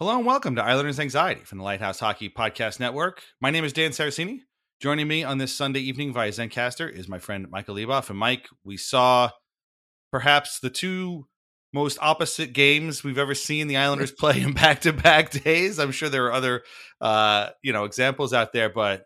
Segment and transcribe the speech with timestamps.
[0.00, 3.22] Hello and welcome to Islanders Anxiety from the Lighthouse Hockey Podcast Network.
[3.38, 4.38] My name is Dan Saraceni.
[4.80, 8.08] Joining me on this Sunday evening via Zencastr is my friend Michael Leboff.
[8.08, 9.28] And Mike, we saw
[10.10, 11.26] perhaps the two
[11.74, 15.78] most opposite games we've ever seen the Islanders play in back-to-back days.
[15.78, 16.62] I'm sure there are other
[17.02, 19.02] uh, you know, examples out there, but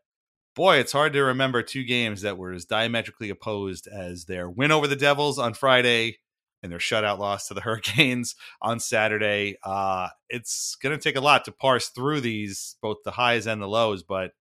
[0.55, 4.71] boy, it's hard to remember two games that were as diametrically opposed as their win
[4.71, 6.19] over the Devils on Friday
[6.65, 9.59] and their shutout loss to the Hurricanes on Saturday.
[9.63, 13.63] Uh, it's going to take a lot to parse through these, both the highs and
[13.63, 14.03] the lows.
[14.03, 14.33] But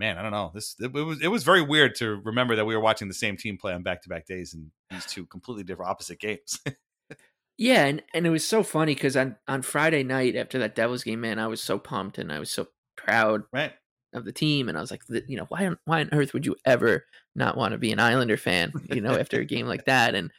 [0.00, 0.50] man, I don't know.
[0.54, 3.14] This it, it was it was very weird to remember that we were watching the
[3.14, 6.58] same team play on back to back days in these two completely different opposite games.
[7.58, 11.04] yeah, and, and it was so funny because on on Friday night after that Devils
[11.04, 13.42] game, man, I was so pumped and I was so proud.
[13.52, 13.72] Right.
[14.14, 16.56] Of the team, and I was like, you know, why, why on earth would you
[16.64, 18.72] ever not want to be an Islander fan?
[18.88, 20.30] You know, after a game like that, and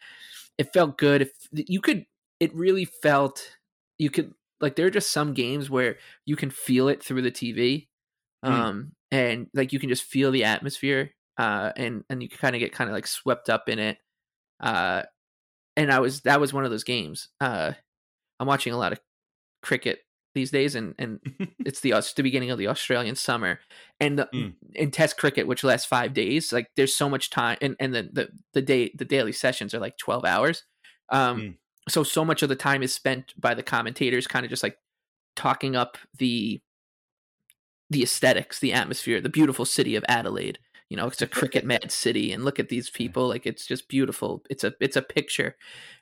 [0.59, 1.21] it felt good.
[1.23, 2.05] If you could,
[2.39, 3.49] it really felt
[3.97, 7.31] you could like there are just some games where you can feel it through the
[7.31, 7.87] TV,
[8.45, 8.49] mm.
[8.49, 12.59] um, and like you can just feel the atmosphere, uh, and and you kind of
[12.59, 13.97] get kind of like swept up in it.
[14.59, 15.03] Uh,
[15.77, 17.29] and I was that was one of those games.
[17.39, 17.71] Uh,
[18.39, 18.99] I'm watching a lot of
[19.63, 19.99] cricket
[20.33, 21.19] these days, and and
[21.65, 23.59] it's the the beginning of the Australian summer,
[23.99, 24.53] and the, mm.
[24.75, 28.09] in Test cricket, which lasts five days, like there's so much time, and and the
[28.11, 30.63] the the day the daily sessions are like twelve hours,
[31.09, 31.55] um, mm.
[31.87, 34.77] so so much of the time is spent by the commentators, kind of just like
[35.35, 36.61] talking up the
[37.89, 41.91] the aesthetics, the atmosphere, the beautiful city of Adelaide, you know it's a cricket mad
[41.91, 44.43] city and look at these people like it's just beautiful.
[44.49, 45.55] It's a it's a picture.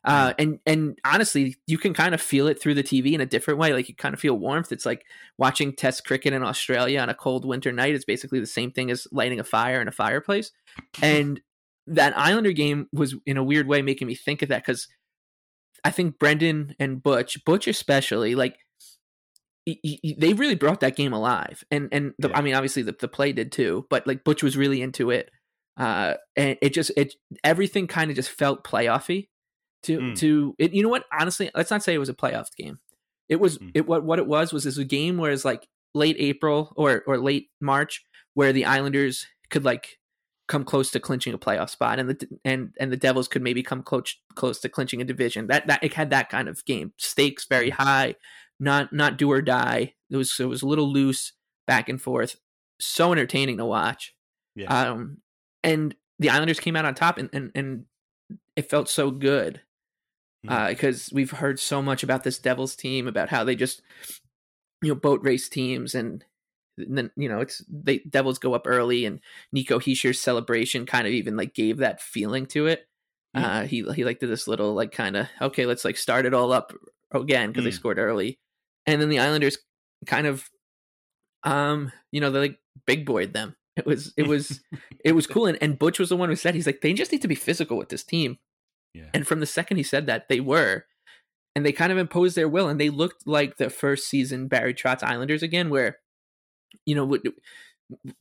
[0.03, 3.25] Uh and and honestly you can kind of feel it through the tv in a
[3.25, 4.72] different way like you kind of feel warmth.
[4.72, 5.06] It's like
[5.38, 8.90] watching test cricket in australia on a cold winter night it's basically the same thing
[8.90, 10.52] as lighting a fire in a fireplace.
[11.02, 11.42] And
[11.88, 14.88] that islander game was in a weird way making me think of that because
[15.84, 18.58] i think brendan and butch butch especially like
[20.18, 22.38] they really brought that game alive and and the, yeah.
[22.38, 25.30] i mean obviously the, the play did too but like butch was really into it
[25.78, 29.28] uh and it just it everything kind of just felt playoffy
[29.84, 30.18] to mm.
[30.18, 32.80] to it, you know what honestly let's not say it was a playoff game
[33.28, 33.72] it was mm.
[33.74, 37.04] it what what it was was this a game where it's like late april or
[37.06, 39.98] or late march where the islanders could like
[40.48, 43.62] come close to clinching a playoff spot and the and and the devils could maybe
[43.62, 46.94] come close close to clinching a division that that it had that kind of game
[46.98, 47.74] stakes very mm.
[47.74, 48.16] high
[48.59, 49.94] not not do or die.
[50.09, 51.33] It was it was a little loose,
[51.65, 52.38] back and forth.
[52.80, 54.13] So entertaining to watch.
[54.56, 54.92] Yeah.
[54.92, 55.18] Um,
[55.63, 57.86] and the Islanders came out on top, and and, and
[58.56, 59.62] it felt so good
[60.44, 61.12] because mm.
[61.12, 63.81] uh, we've heard so much about this Devils team, about how they just
[64.81, 66.24] you know boat race teams, and
[66.77, 69.19] and then you know it's the Devils go up early, and
[69.51, 72.88] Nico Hischier's celebration kind of even like gave that feeling to it.
[73.36, 73.44] Mm.
[73.44, 76.33] Uh, he he like did this little like kind of okay, let's like start it
[76.33, 76.74] all up
[77.12, 77.65] again because mm.
[77.65, 78.39] they scored early,
[78.88, 79.57] and then the Islanders
[80.06, 80.50] kind of,
[81.44, 83.56] um, you know, they like big boyed them.
[83.75, 84.62] It was it was
[85.06, 87.12] it was cool, and, and Butch was the one who said he's like they just
[87.12, 88.39] need to be physical with this team,
[88.94, 89.10] yeah.
[89.13, 90.86] and from the second he said that they were,
[91.56, 94.74] and they kind of imposed their will, and they looked like the first season Barry
[94.74, 96.00] Trotz Islanders again, where
[96.86, 97.18] you know,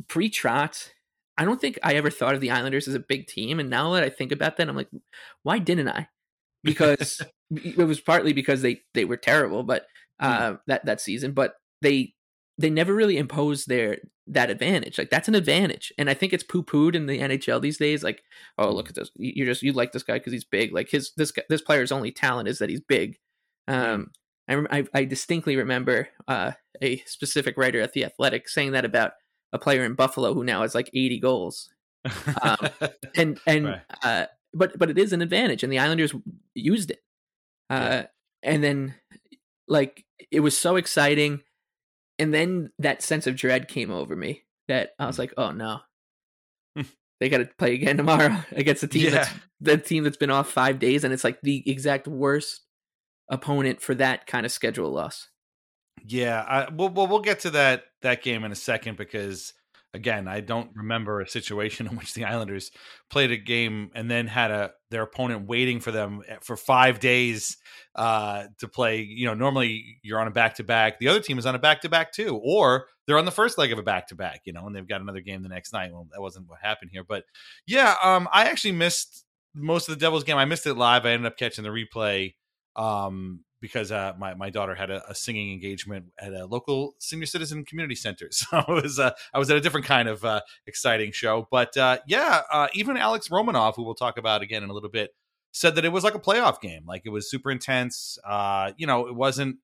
[0.08, 0.90] pre Trotz,
[1.38, 3.60] I don't think I ever thought of the Islanders as a big team.
[3.60, 4.90] And now that I think about that, I'm like,
[5.42, 6.08] why didn't I?
[6.62, 9.86] Because it was partly because they they were terrible, but.
[10.20, 10.60] Uh, mm.
[10.66, 12.14] that that season, but they
[12.58, 14.98] they never really imposed their that advantage.
[14.98, 18.02] Like that's an advantage, and I think it's poo pooed in the NHL these days.
[18.02, 18.22] Like,
[18.58, 20.72] oh look at this, you just you like this guy because he's big.
[20.72, 23.18] Like his this this player's only talent is that he's big.
[23.68, 24.12] Um,
[24.48, 29.12] I, I, I distinctly remember uh, a specific writer at the Athletic saying that about
[29.52, 31.68] a player in Buffalo who now has like 80 goals.
[32.42, 32.68] Um,
[33.16, 33.80] and and right.
[34.02, 36.14] uh, but but it is an advantage, and the Islanders
[36.54, 37.02] used it.
[37.68, 38.06] Uh, yeah.
[38.42, 38.94] And then
[39.68, 41.42] like it was so exciting,
[42.18, 45.20] and then that sense of dread came over me that I was mm.
[45.20, 45.80] like, oh no,
[47.20, 49.10] they got to play again tomorrow against the team yeah.
[49.10, 49.30] that's
[49.60, 52.62] the team that's been off five days, and it's like the exact worst
[53.30, 55.28] opponent for that kind of schedule loss.
[56.04, 59.54] Yeah, I, we'll, we'll we'll get to that that game in a second because
[59.96, 62.70] again, I don't remember a situation in which the Islanders
[63.10, 67.00] played a game and then had a their opponent waiting for them eh, for five
[67.00, 67.56] days
[67.96, 69.00] uh, to play.
[69.00, 71.00] You know, normally you're on a back to back.
[71.00, 73.58] The other team is on a back to back too, or they're on the first
[73.58, 74.43] leg of a back to back.
[74.44, 75.93] You know, and they've got another game the next night.
[75.93, 77.25] Well, that wasn't what happened here, but
[77.66, 80.37] yeah, um, I actually missed most of the Devils game.
[80.37, 81.06] I missed it live.
[81.06, 82.34] I ended up catching the replay
[82.76, 87.26] um, because uh, my my daughter had a, a, singing engagement at a local senior
[87.26, 88.28] citizen community center.
[88.36, 91.48] So it was uh, I was at a different kind of uh, exciting show.
[91.50, 94.90] But uh, yeah, uh, even Alex Romanov, who we'll talk about again in a little
[94.90, 95.10] bit,
[95.52, 96.84] said that it was like a playoff game.
[96.86, 98.18] Like it was super intense.
[98.24, 99.56] Uh, you know, it wasn't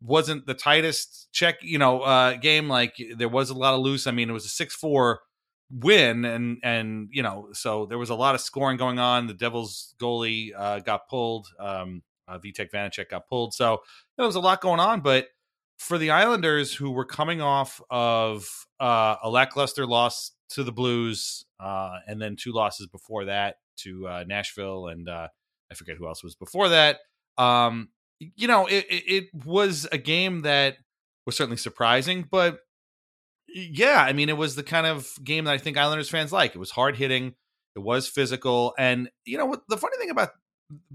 [0.00, 2.68] wasn't the tightest check you know game.
[2.68, 4.06] Like there was a lot of loose.
[4.06, 5.20] I mean, it was a six four
[5.74, 9.32] win and and you know so there was a lot of scoring going on the
[9.32, 10.52] devils goalie
[10.84, 13.54] got pulled um uh, Vitek Vanecek got pulled.
[13.54, 13.82] So
[14.16, 15.00] there was a lot going on.
[15.00, 15.28] But
[15.78, 18.48] for the Islanders, who were coming off of
[18.80, 24.06] uh, a lackluster loss to the Blues, uh, and then two losses before that to
[24.06, 25.28] uh, Nashville, and uh,
[25.70, 26.98] I forget who else was before that.
[27.38, 27.88] Um,
[28.18, 30.76] you know, it, it, it was a game that
[31.26, 32.58] was certainly surprising, but
[33.48, 36.54] yeah, I mean, it was the kind of game that I think Islanders fans like.
[36.54, 37.34] It was hard hitting,
[37.74, 39.62] it was physical, and you know what?
[39.68, 40.30] The funny thing about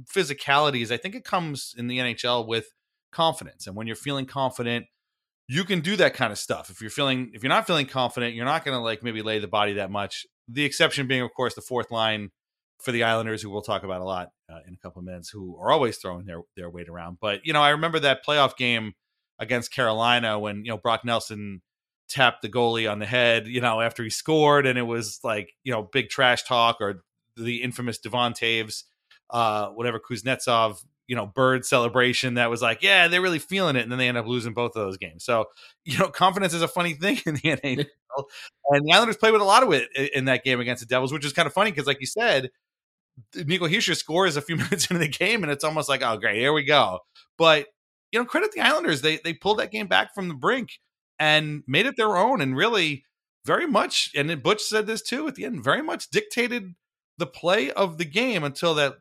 [0.05, 2.67] physicalities, I think it comes in the NHL with
[3.11, 3.67] confidence.
[3.67, 4.85] And when you're feeling confident,
[5.47, 6.69] you can do that kind of stuff.
[6.69, 9.39] If you're feeling if you're not feeling confident, you're not going to like maybe lay
[9.39, 10.25] the body that much.
[10.47, 12.31] The exception being, of course, the fourth line
[12.79, 15.29] for the Islanders, who we'll talk about a lot uh, in a couple of minutes,
[15.29, 17.17] who are always throwing their their weight around.
[17.21, 18.93] But you know, I remember that playoff game
[19.39, 21.61] against Carolina when you know Brock Nelson
[22.09, 25.53] tapped the goalie on the head, you know, after he scored, and it was like
[25.63, 27.03] you know big trash talk or
[27.37, 28.83] the infamous Devon Toews
[29.29, 33.83] uh, whatever Kuznetsov, you know, bird celebration that was like, yeah, they're really feeling it.
[33.83, 35.23] And then they end up losing both of those games.
[35.23, 35.45] So,
[35.85, 37.85] you know, confidence is a funny thing in the NHL.
[38.69, 41.13] and the Islanders played with a lot of it in that game against the Devils,
[41.13, 42.49] which is kind of funny because, like you said,
[43.35, 46.37] Nico Hischier scores a few minutes into the game, and it's almost like, oh, great,
[46.37, 46.99] here we go.
[47.37, 47.67] But,
[48.11, 49.01] you know, credit the Islanders.
[49.01, 50.69] They, they pulled that game back from the brink
[51.19, 53.03] and made it their own and really
[53.45, 56.75] very much, and Butch said this too at the end, very much dictated
[57.17, 58.95] the play of the game until that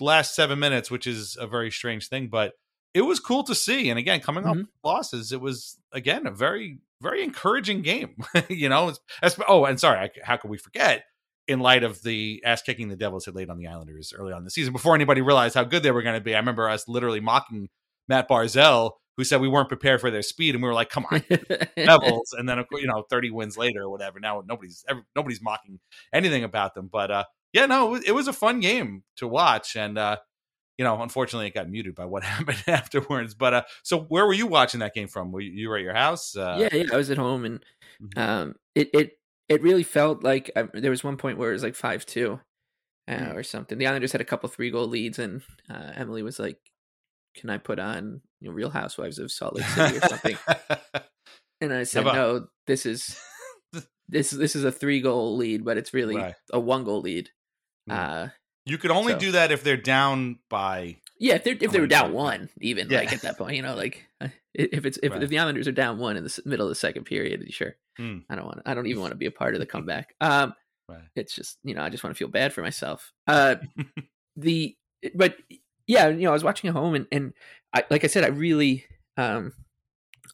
[0.00, 2.52] last seven minutes, which is a very strange thing, but
[2.94, 3.90] it was cool to see.
[3.90, 4.62] And again, coming mm-hmm.
[4.62, 8.16] off losses, it was again a very, very encouraging game.
[8.48, 11.04] you know, as, oh, and sorry, how could we forget?
[11.48, 14.44] In light of the ass kicking the Devils had laid on the Islanders early on
[14.44, 16.86] the season, before anybody realized how good they were going to be, I remember us
[16.86, 17.68] literally mocking
[18.08, 21.04] Matt Barzal, who said we weren't prepared for their speed, and we were like, "Come
[21.10, 21.22] on,
[21.76, 24.84] Devils!" And then, of course, you know, thirty wins later or whatever, now nobody's
[25.16, 25.80] nobody's mocking
[26.12, 26.88] anything about them.
[26.90, 30.16] But uh, yeah, no, it was, a fun game to watch, and uh,
[30.78, 33.34] you know, unfortunately, it got muted by what happened afterwards.
[33.34, 35.32] But uh, so where were you watching that game from?
[35.32, 36.36] Were you, you were at your house?
[36.36, 37.64] Uh, yeah, yeah, I was at home, and
[38.02, 38.18] mm-hmm.
[38.18, 39.18] um, it it
[39.48, 42.40] it really felt like uh, there was one point where it was like five two.
[43.08, 43.34] Uh, mm.
[43.34, 43.78] Or something.
[43.78, 46.58] The Islanders had a couple three goal leads, and uh, Emily was like,
[47.34, 50.38] "Can I put on you know, Real Housewives of Salt Lake City or something?"
[51.60, 53.18] and I said, "No, this is
[54.08, 56.36] this this is a three goal lead, but it's really right.
[56.52, 57.30] a one goal lead."
[57.90, 58.28] Uh,
[58.64, 59.18] you could only so.
[59.18, 62.88] do that if they're down by Yeah, if, they're, if they were down one, even
[62.90, 63.00] Yeah.
[63.00, 65.22] like at that point, you know, like uh, if it's if, Right.
[65.22, 68.18] if the Islanders are down one in the middle of the second period, sure, Hmm.
[68.30, 68.62] I don't want.
[68.64, 70.14] I don't even want to be a part of the comeback.
[70.20, 70.54] Um,
[70.88, 71.02] Right.
[71.16, 73.12] it's just you know, I just want to feel bad for myself.
[73.26, 73.56] Uh,
[74.36, 74.76] the
[75.14, 75.36] but
[75.86, 77.32] yeah, you know, I was watching at home and and
[77.74, 78.84] I like I said, I really
[79.16, 79.52] um,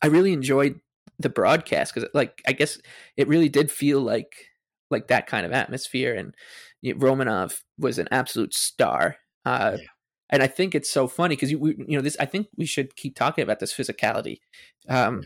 [0.03, 0.81] I really enjoyed
[1.19, 2.79] the broadcast because like I guess
[3.17, 4.33] it really did feel like
[4.91, 6.35] like that kind of atmosphere and
[6.85, 9.17] Romanov was an absolute star.
[9.45, 9.79] Uh,
[10.31, 12.17] and I think it's so funny because you we, you know this.
[12.21, 14.41] I think we should keep talking about this physicality,
[14.89, 15.23] um,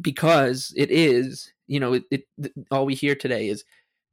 [0.00, 2.24] because it is you know it, it
[2.70, 3.64] all we hear today is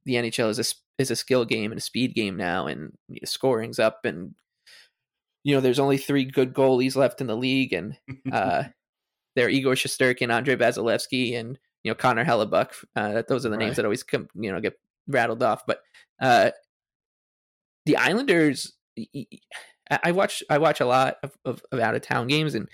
[0.05, 0.65] the NHL is a
[1.01, 4.35] is a skill game and a speed game now, and you know, scoring's up, and
[5.43, 7.97] you know there's only three good goalies left in the league, and
[8.31, 8.63] uh,
[9.35, 12.71] they're Igor Shesterkin, Andrei Vasilevskiy, and you know Connor Hellebuyck.
[12.95, 15.81] Uh, that those are the names that always come you know get rattled off, but
[16.21, 16.51] uh,
[17.85, 18.73] the Islanders.
[20.03, 22.69] I watch I watch a lot of, of, of out of town games, and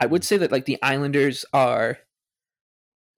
[0.00, 1.98] I would say that like the Islanders are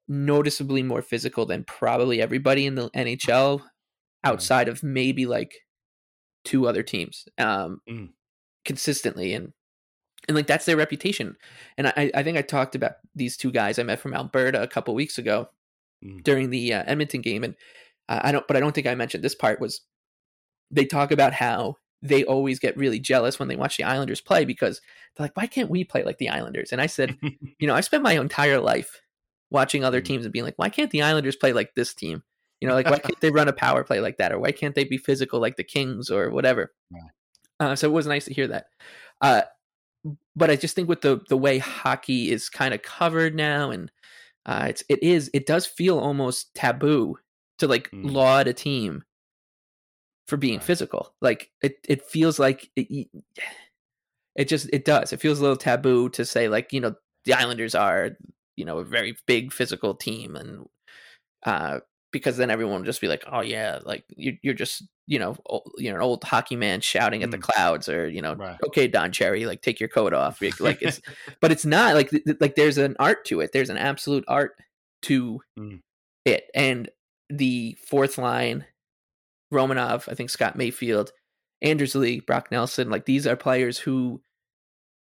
[0.08, 3.62] noticeably more physical than probably everybody in the NHL,
[4.22, 5.54] outside of maybe like
[6.44, 8.10] two other teams, um, Mm.
[8.64, 9.52] consistently, and
[10.26, 11.36] and like that's their reputation.
[11.76, 14.68] And I I think I talked about these two guys I met from Alberta a
[14.68, 15.48] couple weeks ago
[16.04, 16.22] Mm.
[16.24, 17.54] during the uh, Edmonton game, and
[18.08, 19.80] I don't, but I don't think I mentioned this part was
[20.70, 24.44] they talk about how they always get really jealous when they watch the Islanders play
[24.44, 24.80] because
[25.16, 26.70] they're like, why can't we play like the Islanders?
[26.70, 27.16] And I said,
[27.58, 29.00] you know, I spent my entire life
[29.50, 32.22] watching other teams and being like, why can't the Islanders play like this team?
[32.60, 34.74] You know, like why can't they run a power play like that, or why can't
[34.74, 36.72] they be physical like the Kings or whatever?
[37.58, 38.66] Uh, so it was nice to hear that.
[39.20, 39.42] Uh,
[40.36, 43.90] but I just think with the the way hockey is kind of covered now, and
[44.44, 47.16] uh, it's it is it does feel almost taboo
[47.58, 48.10] to like mm.
[48.10, 49.04] laud a team
[50.28, 51.14] for being physical.
[51.20, 53.08] Like it it feels like it,
[54.36, 55.12] it just it does.
[55.12, 56.94] It feels a little taboo to say like you know
[57.24, 58.10] the Islanders are
[58.56, 60.68] you know a very big physical team and
[61.44, 61.80] uh
[62.12, 65.36] because then everyone will just be like oh yeah like you're you're just you know
[65.50, 67.42] o- you know an old hockey man shouting at the mm.
[67.42, 70.40] clouds or you know okay Don Cherry like take your coat off.
[70.60, 71.00] Like it's
[71.40, 73.50] but it's not like like there's an art to it.
[73.52, 74.56] There's an absolute art
[75.02, 75.80] to mm.
[76.24, 76.44] it.
[76.54, 76.88] And
[77.38, 78.64] the fourth line
[79.52, 81.12] Romanov I think Scott Mayfield
[81.62, 84.20] Anders Lee Brock Nelson like these are players who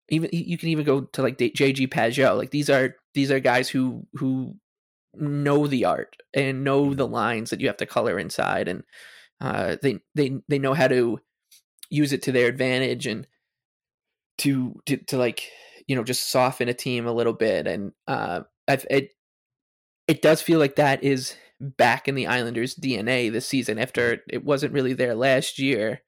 [0.08, 3.68] even you can even go to like JG Pageau like these are these are guys
[3.68, 4.56] who who
[5.14, 8.84] know the art and know the lines that you have to color inside and
[9.40, 11.18] uh, they they they know how to
[11.88, 13.26] use it to their advantage and
[14.38, 15.50] to to, to like
[15.86, 19.10] you know just soften a team a little bit and uh it
[20.06, 24.44] it does feel like that is back in the Islanders DNA this season after it
[24.44, 26.02] wasn't really there last year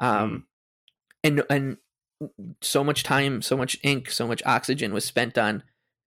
[0.00, 0.46] um
[1.22, 1.76] and and
[2.60, 5.62] so much time so much ink so much oxygen was spent on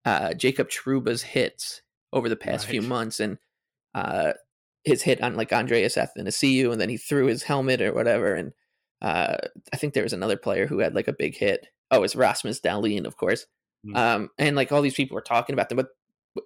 [0.05, 1.81] uh Jacob Trouba's hits
[2.11, 3.37] over the past few months and
[3.95, 4.33] uh
[4.83, 8.51] his hit on like Andreas Athanasiou and then he threw his helmet or whatever and
[9.01, 9.37] uh
[9.71, 11.67] I think there was another player who had like a big hit.
[11.91, 13.45] Oh, it's Rasmus Dahlin, of course.
[13.85, 13.95] Mm.
[13.95, 15.87] Um and like all these people were talking about them but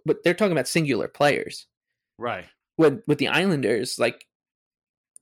[0.06, 1.68] but they're talking about singular players.
[2.18, 2.46] Right.
[2.78, 4.26] With with the Islanders like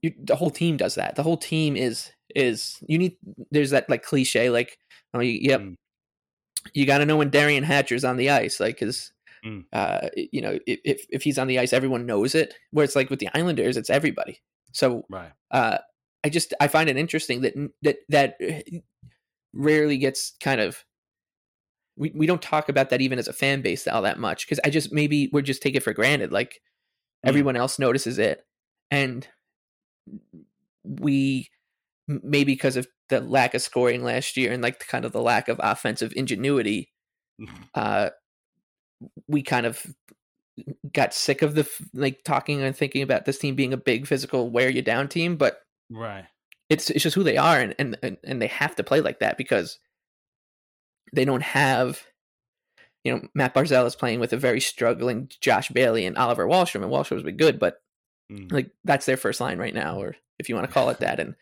[0.01, 1.15] you, the whole team does that.
[1.15, 3.17] The whole team is is you need
[3.51, 4.77] there's that like cliche like
[5.13, 5.61] oh you, yep
[6.73, 9.11] you got to know when Derian Hatcher's on the ice like cuz
[9.45, 9.65] Mm.
[9.73, 12.95] uh you know if- if if he's on the ice everyone knows it where it's
[12.95, 14.41] like with the Islanders it's everybody.
[14.71, 15.33] So Right.
[15.51, 15.79] uh
[16.23, 18.37] I just I find it interesting that that that
[19.53, 20.85] rarely gets kind of
[21.97, 24.61] we, we don't talk about that even as a fan base all that much because
[24.63, 26.61] I just maybe we're just take it for granted like
[27.23, 28.43] everyone else notices it
[28.91, 29.27] and
[30.83, 31.47] we
[32.07, 35.47] maybe because of the lack of scoring last year and like kind of the lack
[35.47, 36.91] of offensive ingenuity
[37.75, 38.09] uh
[39.27, 39.85] we kind of
[40.93, 44.49] got sick of the like talking and thinking about this team being a big physical
[44.49, 46.25] wear you down team but Right.
[46.69, 49.37] it's it's just who they are and and, and they have to play like that
[49.37, 49.79] because
[51.13, 52.01] they don't have
[53.03, 56.83] you know Matt Barzal is playing with a very struggling Josh Bailey and Oliver Wahlstrom
[56.83, 57.81] and Wahlstrom's been good but
[58.51, 61.19] like that's their first line right now or if you want to call it that
[61.19, 61.35] and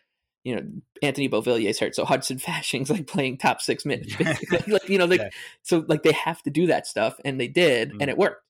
[0.44, 0.64] you know
[1.04, 4.20] Anthony Beauvillier's hurt so Hudson Fasching's like playing top 6 minutes
[4.68, 5.22] like you know like
[5.62, 8.44] so like they have to do that stuff and they did and it worked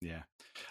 [0.00, 0.22] Yeah.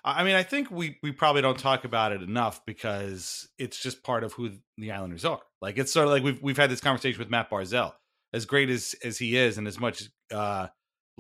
[0.04, 3.82] I I mean, I think we we probably don't talk about it enough because it's
[3.82, 5.40] just part of who the Islanders are.
[5.62, 7.94] Like it's sort of like we've we've had this conversation with Matt Barzal.
[8.34, 10.68] As great as as he is, and as much uh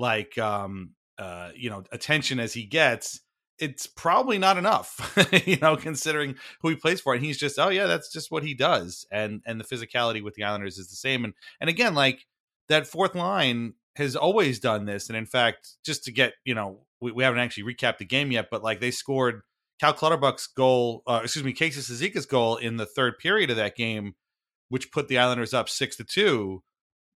[0.01, 3.21] like um uh you know attention as he gets,
[3.61, 5.15] it's probably not enough,
[5.45, 7.13] you know, considering who he plays for.
[7.13, 9.05] And he's just, oh yeah, that's just what he does.
[9.11, 11.23] And and the physicality with the Islanders is the same.
[11.23, 12.25] And and again, like
[12.67, 15.09] that fourth line has always done this.
[15.09, 18.31] And in fact, just to get, you know, we, we haven't actually recapped the game
[18.31, 19.41] yet, but like they scored
[19.79, 23.75] Cal Clutterbuck's goal, uh, excuse me, Casey Cizikas' goal in the third period of that
[23.75, 24.15] game,
[24.69, 26.63] which put the Islanders up six to two,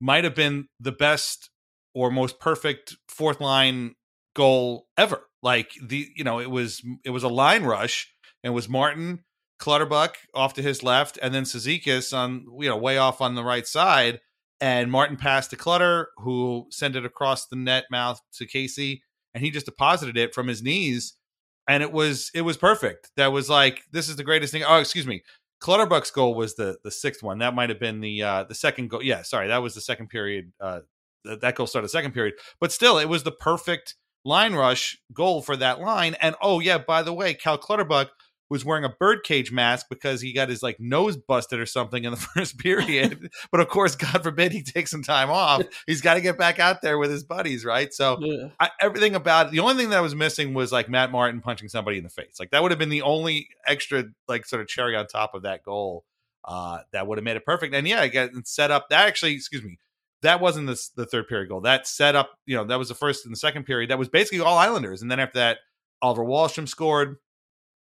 [0.01, 1.49] might have been the best
[1.95, 3.95] or most perfect fourth line
[4.35, 5.21] goal ever.
[5.41, 8.11] Like the, you know, it was it was a line rush
[8.43, 9.23] and was Martin
[9.57, 13.43] Clutterbuck off to his left, and then Cizikas on, you know, way off on the
[13.43, 14.19] right side
[14.61, 19.43] and Martin passed to Clutter, who sent it across the net mouth to Casey, and
[19.43, 21.13] he just deposited it from his knees,
[21.67, 23.11] and it was it was perfect.
[23.17, 24.63] That was like this is the greatest thing.
[24.65, 25.23] Oh, excuse me,
[25.59, 27.39] Clutterbuck's goal was the the sixth one.
[27.39, 29.03] That might have been the uh the second goal.
[29.03, 30.51] Yeah, sorry, that was the second period.
[30.59, 30.81] Uh,
[31.41, 35.41] that goal started the second period, but still, it was the perfect line rush goal
[35.41, 36.15] for that line.
[36.21, 38.09] And oh yeah, by the way, Cal Clutterbuck
[38.49, 42.11] was wearing a birdcage mask because he got his like nose busted or something in
[42.11, 43.31] the first period.
[43.51, 45.63] but of course, God forbid he takes some time off.
[45.87, 47.93] He's got to get back out there with his buddies, right?
[47.93, 48.49] So yeah.
[48.59, 51.69] I, everything about it, the only thing that was missing was like Matt Martin punching
[51.69, 52.39] somebody in the face.
[52.39, 55.43] Like that would have been the only extra like sort of cherry on top of
[55.43, 56.05] that goal
[56.43, 57.73] uh, that would have made it perfect.
[57.73, 59.79] And yeah, I get set up that actually, excuse me.
[60.21, 61.61] That wasn't the, the third period goal.
[61.61, 63.89] That set up, you know, that was the first and the second period.
[63.89, 65.01] That was basically all Islanders.
[65.01, 65.59] And then after that,
[66.01, 67.17] Oliver Wahlstrom scored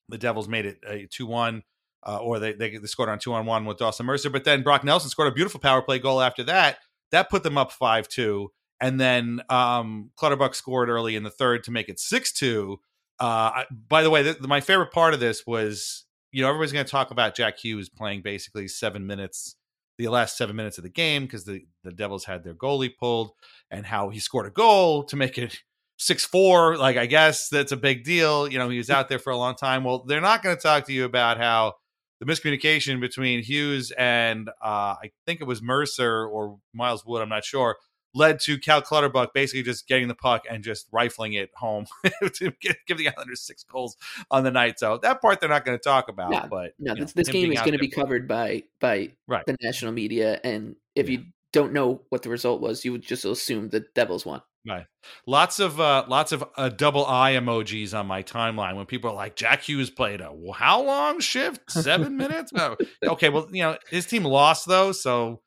[0.09, 1.63] the Devils made it a two one.
[2.07, 4.85] Uh, or they, they, scored on two on one with Dawson Mercer, but then Brock
[4.85, 6.79] Nelson scored a beautiful power play goal after that.
[7.11, 11.65] That put them up five two, and then um, Clutterbuck scored early in the third
[11.65, 12.79] to make it six two.
[13.19, 16.91] Uh, by the way, my favorite part of this was you know everybody's going to
[16.91, 19.57] talk about Jack Hughes playing basically seven minutes,
[19.99, 23.33] the last seven minutes of the game because the the Devils had their goalie pulled,
[23.71, 25.59] and how he scored a goal to make it
[25.97, 26.77] six four.
[26.77, 28.49] Like I guess that's a big deal.
[28.49, 29.85] You know, he was out there for a long time.
[29.85, 31.75] Well, they're not going to talk to you about how
[32.21, 37.23] the miscommunication between Hughes and uh, I think it was Mercer or Miles Wood.
[37.23, 37.77] I'm not sure.
[38.17, 41.87] Led to Cal Clutterbuck basically just getting the puck and just rifling it home
[42.35, 43.97] to give the Islanders six goals
[44.31, 44.79] on the night.
[44.79, 46.31] So that part they're not going to talk about.
[46.31, 49.45] No, but no, this, know, this game is going to be covered by by right.
[49.47, 51.19] the national media, and if yeah.
[51.19, 54.43] you don't know what the result was, you would just assume the Devils won.
[54.67, 54.87] Right.
[55.27, 59.15] Lots of uh, lots of uh, double eye emojis on my timeline when people are
[59.15, 61.71] like, Jack Hughes played a how long shift?
[61.71, 62.53] Seven minutes?
[62.55, 65.41] Oh, okay, well, you know, his team lost though, so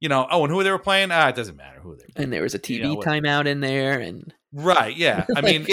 [0.00, 0.26] you know.
[0.30, 1.10] Oh, and who they were playing?
[1.10, 2.12] Ah, it doesn't matter who they were.
[2.14, 2.24] Playing.
[2.24, 5.26] And there was a TV you know, timeout in there, and right, yeah.
[5.36, 5.66] I mean,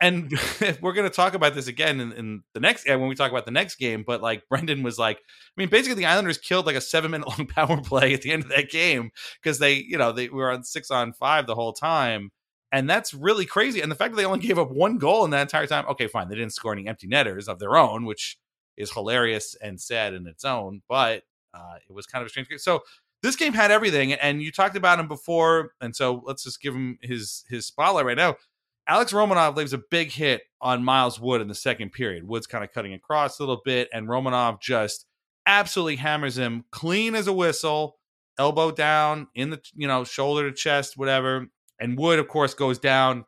[0.00, 0.32] and
[0.80, 3.44] we're going to talk about this again in, in the next when we talk about
[3.44, 4.04] the next game.
[4.06, 7.28] But like Brendan was like, I mean, basically the Islanders killed like a seven minute
[7.28, 9.10] long power play at the end of that game
[9.42, 12.30] because they, you know, they were on six on five the whole time.
[12.72, 13.80] And that's really crazy.
[13.80, 16.06] And the fact that they only gave up one goal in that entire time, okay,
[16.06, 16.28] fine.
[16.28, 18.38] They didn't score any empty netters of their own, which
[18.76, 22.48] is hilarious and sad in its own, but uh, it was kind of a strange
[22.48, 22.58] game.
[22.58, 22.82] So
[23.22, 26.74] this game had everything, and you talked about him before, and so let's just give
[26.74, 28.36] him his his spotlight right now.
[28.88, 32.26] Alex Romanov leaves a big hit on Miles Wood in the second period.
[32.26, 35.06] Wood's kind of cutting across a little bit, and Romanov just
[35.46, 37.98] absolutely hammers him clean as a whistle,
[38.38, 41.46] elbow down in the you know shoulder to chest, whatever.
[41.78, 43.24] And Wood, of course, goes down.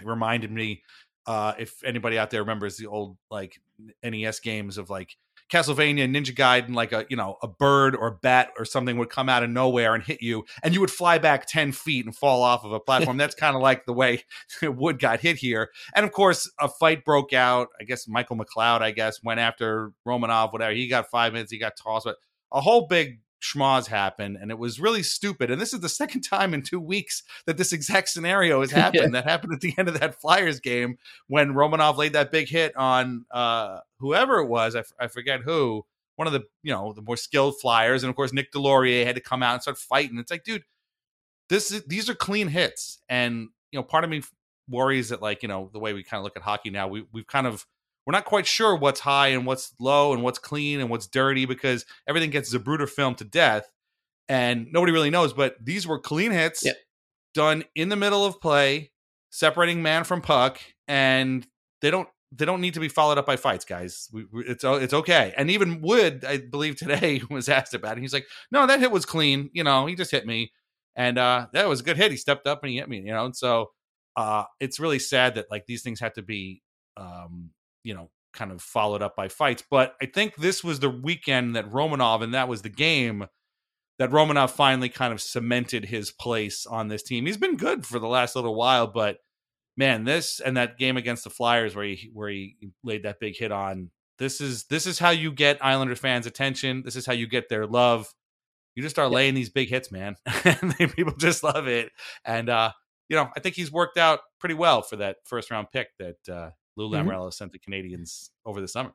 [0.00, 0.82] It reminded me,
[1.26, 3.60] uh, if anybody out there remembers the old like
[4.02, 5.16] NES games of like
[5.54, 9.28] Castlevania Ninja Gaiden, like a you know a bird or bat or something would come
[9.28, 12.42] out of nowhere and hit you, and you would fly back ten feet and fall
[12.42, 13.16] off of a platform.
[13.16, 14.24] That's kind of like the way
[14.62, 15.70] Wood got hit here.
[15.94, 17.68] And of course, a fight broke out.
[17.80, 20.52] I guess Michael McLeod, I guess, went after Romanov.
[20.52, 21.52] Whatever, he got five minutes.
[21.52, 22.16] He got tossed, but
[22.50, 26.20] a whole big schmoz happened and it was really stupid and this is the second
[26.22, 29.20] time in two weeks that this exact scenario has happened yeah.
[29.20, 32.74] that happened at the end of that flyers game when romanov laid that big hit
[32.76, 35.84] on uh, whoever it was I, f- I forget who
[36.16, 39.16] one of the you know the more skilled flyers and of course nick deslauriers had
[39.16, 40.64] to come out and start fighting it's like dude
[41.50, 44.22] this is, these are clean hits and you know part of me
[44.70, 47.04] worries that like you know the way we kind of look at hockey now we,
[47.12, 47.66] we've kind of
[48.06, 51.46] we're not quite sure what's high and what's low and what's clean and what's dirty
[51.46, 53.70] because everything gets Zapruder filmed to death
[54.28, 55.32] and nobody really knows.
[55.32, 56.76] But these were clean hits yep.
[57.34, 58.92] done in the middle of play,
[59.30, 61.46] separating man from puck, and
[61.80, 64.08] they don't they don't need to be followed up by fights, guys.
[64.12, 65.32] We, we, it's it's okay.
[65.36, 68.00] And even Wood, I believe today was asked about it.
[68.00, 69.50] He's like, "No, that hit was clean.
[69.52, 70.52] You know, he just hit me,
[70.96, 72.10] and uh, that was a good hit.
[72.10, 72.98] He stepped up and he hit me.
[72.98, 73.70] You know, and so
[74.16, 76.62] uh, it's really sad that like these things have to be
[76.96, 77.50] um,
[77.84, 79.62] you know, kind of followed up by fights.
[79.70, 83.26] But I think this was the weekend that Romanov, and that was the game
[83.98, 87.26] that Romanov finally kind of cemented his place on this team.
[87.26, 89.18] He's been good for the last little while, but
[89.76, 93.36] man, this and that game against the Flyers where he where he laid that big
[93.36, 93.90] hit on.
[94.18, 96.82] This is this is how you get Islanders fans' attention.
[96.84, 98.12] This is how you get their love.
[98.74, 101.92] You just start laying these big hits, man, and people just love it.
[102.24, 102.72] And uh,
[103.08, 106.28] you know, I think he's worked out pretty well for that first round pick that
[106.28, 107.06] uh, Lou Mhm.
[107.06, 108.92] Lamoriello sent the Canadiens over the summer.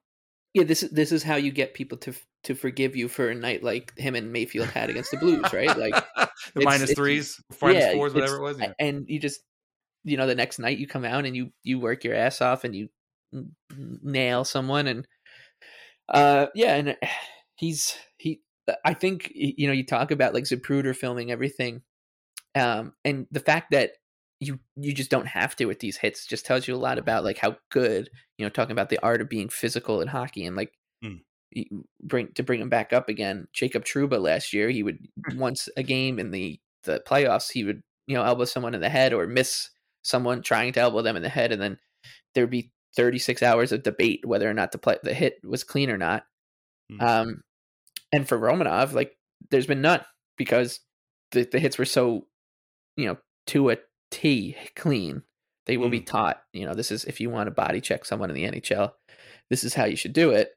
[0.54, 2.14] Yeah, this is this is how you get people to
[2.46, 5.78] to forgive you for a night like him and Mayfield had against the Blues, right?
[5.78, 5.94] Like
[6.56, 8.60] the minus threes, minus yeah, fours, whatever it was.
[8.60, 8.74] Yeah.
[8.80, 9.42] And you just
[10.04, 12.64] you know the next night you come out and you you work your ass off
[12.64, 12.90] and you
[14.02, 15.08] nail someone and
[16.08, 16.98] uh yeah and
[17.56, 18.42] he's he
[18.84, 21.84] I think you know you talk about like Zapruder filming everything
[22.56, 23.92] um and the fact that
[24.40, 27.24] you you just don't have to with these hits just tells you a lot about
[27.24, 30.56] like how good you know talking about the art of being physical in hockey and
[30.56, 30.72] like
[31.04, 31.22] Mm.
[32.04, 35.00] bring to bring him back up again jacob trouba last year he would
[35.36, 38.90] once a game in the the playoffs he would you know elbow someone in the
[38.90, 39.70] head or miss
[40.04, 41.78] someone trying to elbow them in the head and then
[42.36, 45.90] there'd be 36 hours of debate whether or not the play the hit was clean
[45.90, 46.24] or not
[46.92, 47.02] Mm.
[47.02, 47.42] um
[48.12, 49.16] and for romanov like
[49.52, 50.02] there's been none
[50.38, 50.80] because
[51.32, 52.28] the, the hits were so
[52.98, 53.78] you know to a
[54.12, 55.24] t clean
[55.66, 58.30] they will be taught you know this is if you want to body check someone
[58.30, 58.92] in the nhl
[59.50, 60.52] this is how you should do it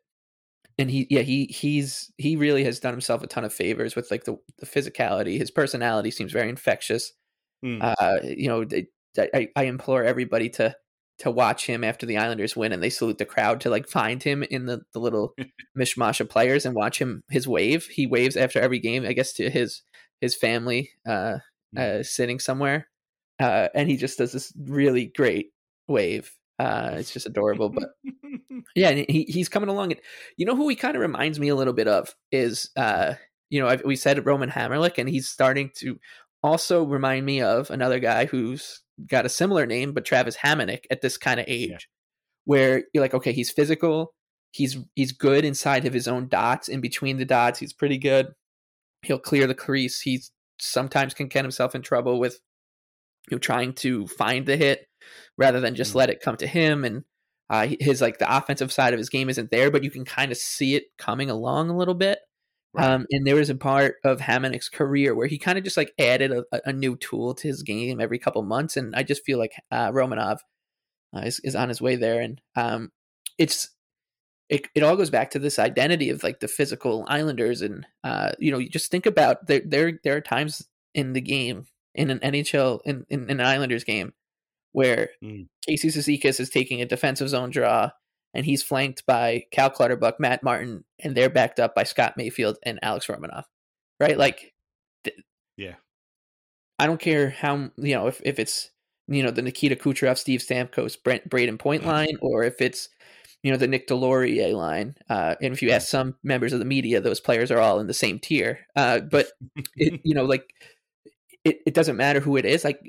[0.79, 4.11] and he yeah he he's he really has done himself a ton of favors with
[4.11, 7.13] like the, the physicality his personality seems very infectious
[7.65, 7.79] Mm.
[7.81, 10.75] uh you know they- I, I implore everybody to
[11.19, 14.21] to watch him after the Islanders win and they salute the crowd to like find
[14.23, 15.35] him in the, the little
[15.79, 17.85] mishmash of players and watch him his wave.
[17.87, 19.83] He waves after every game, I guess to his
[20.21, 21.39] his family uh,
[21.77, 22.89] uh sitting somewhere.
[23.41, 25.51] Uh and he just does this really great
[25.89, 26.33] wave.
[26.59, 27.71] Uh it's just adorable.
[27.71, 27.91] But
[28.77, 30.01] yeah, and he he's coming along and
[30.37, 33.15] you know who he kind of reminds me a little bit of is uh
[33.53, 35.99] you know, I've, we said Roman Hamrlik and he's starting to
[36.43, 41.03] also remind me of another guy who's got a similar name, but Travis Hamonic at
[41.03, 41.87] this kind of age,
[42.47, 44.15] where you're like, okay, he's physical,
[44.53, 48.29] he's he's good inside of his own dots, in between the dots, he's pretty good.
[49.03, 50.01] He'll clear the crease.
[50.01, 50.23] He
[50.59, 52.41] sometimes can get himself in trouble with
[53.31, 54.87] you know trying to find the hit
[55.37, 57.05] rather than just let it come to him and
[57.51, 60.33] uh, his like the offensive side of his game isn't there, but you can kind
[60.33, 62.19] of see it coming along a little bit.
[62.79, 65.93] Um, and there was a part of Hamonic's career where he kind of just like
[65.99, 69.39] added a, a new tool to his game every couple months, and I just feel
[69.39, 70.39] like uh, Romanov
[71.15, 72.91] uh, is is on his way there, and um,
[73.37, 73.71] it's
[74.49, 78.33] it it all goes back to this identity of like the physical Islanders, and uh,
[78.39, 82.11] you know, you just think about there there there are times in the game in
[82.11, 84.13] an NHL in in, in an Islanders game
[84.73, 85.49] where Mm.
[85.67, 87.91] Casey is taking a defensive zone draw
[88.35, 92.57] and he's flanked by Cal Clutterbuck, Matt Martin, and they're backed up by Scott Mayfield
[92.63, 93.45] and Alex Romanov.
[94.01, 94.17] Right?
[94.17, 94.55] Like
[95.57, 95.75] Yeah.
[96.79, 98.71] I don't care how you know if, if it's
[99.09, 102.89] you know the Nikita Kucherov, Steve Stamkos, Brent Braden Point line, or if it's
[103.43, 104.95] you know the Nick Deslauriers line.
[105.09, 107.87] Uh, and if you ask some members of the media, those players are all in
[107.87, 108.61] the same tier.
[108.75, 109.29] Uh, but
[109.77, 110.55] it, you know, like
[111.45, 112.65] it, it doesn't matter who it is.
[112.65, 112.81] Like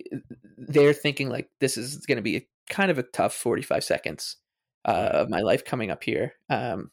[0.57, 3.83] they're thinking like this is going to be a, kind of a tough forty five
[3.83, 4.37] seconds
[4.85, 6.33] uh, of my life coming up here.
[6.49, 6.91] Um,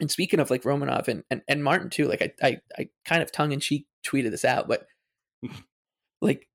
[0.00, 3.22] and speaking of like Romanov and, and, and Martin too, like I, I, I kind
[3.22, 4.86] of tongue in cheek tweeted this out, but
[6.20, 6.48] like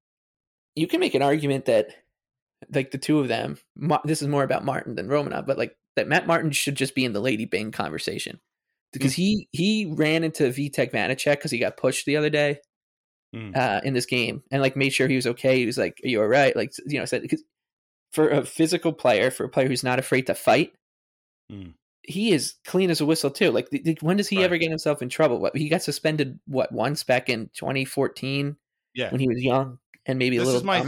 [0.76, 1.88] you can make an argument that
[2.74, 5.76] like the two of them, Ma- this is more about Martin than Romanov, but like
[5.96, 8.40] that Matt Martin should just be in the Lady Byng conversation
[8.94, 12.60] because he he ran into Vitek Vanecek because he got pushed the other day
[13.36, 13.56] Mm.
[13.58, 15.58] uh, in this game and like made sure he was okay.
[15.60, 17.44] He was like, "Are you all right?" Like you know, said because
[18.14, 20.74] for a physical player, for a player who's not afraid to fight,
[21.52, 21.74] Mm.
[22.04, 23.52] he is clean as a whistle too.
[23.52, 24.46] Like, th- th- when does he Right.
[24.46, 25.40] ever get himself in trouble?
[25.40, 28.56] What he got suspended what once back in 2014
[28.94, 29.12] Yeah.
[29.12, 30.82] when he was young and maybe a little my-.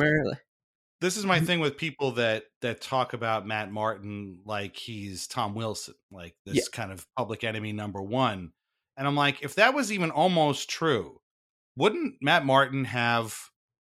[1.02, 5.56] This is my thing with people that that talk about Matt Martin like he's Tom
[5.56, 6.64] Wilson, like this Yeah.
[6.72, 8.52] kind of public enemy number one.
[8.98, 11.22] And I'm like, if that was even almost true,
[11.80, 13.36] wouldn't Matt Martin have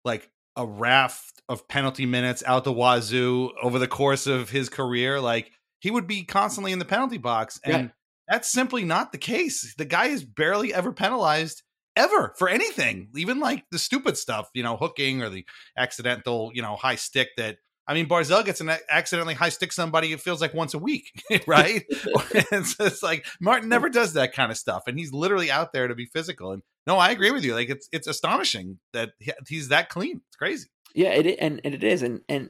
[0.05, 5.19] like a raft of penalty minutes out the wazoo over the course of his career?
[5.19, 7.59] Like he would be constantly in the penalty box.
[7.65, 7.91] And Right.
[8.27, 9.75] that's simply not the case.
[9.77, 11.61] The guy is barely ever penalized
[11.95, 15.45] ever for anything, even like the stupid stuff, you know, hooking or the
[15.77, 20.13] accidental, you know, high stick that I mean, Barzal gets an accidentally high stick somebody.
[20.13, 21.11] It feels like once a week,
[21.47, 21.83] right?
[21.89, 25.87] it's, it's like Martin never does that kind of stuff, and he's literally out there
[25.87, 26.51] to be physical.
[26.53, 27.53] And no, I agree with you.
[27.53, 29.11] Like it's it's astonishing that
[29.47, 30.21] he's that clean.
[30.27, 30.67] It's crazy.
[30.95, 32.49] yeah, it and, and it is, and and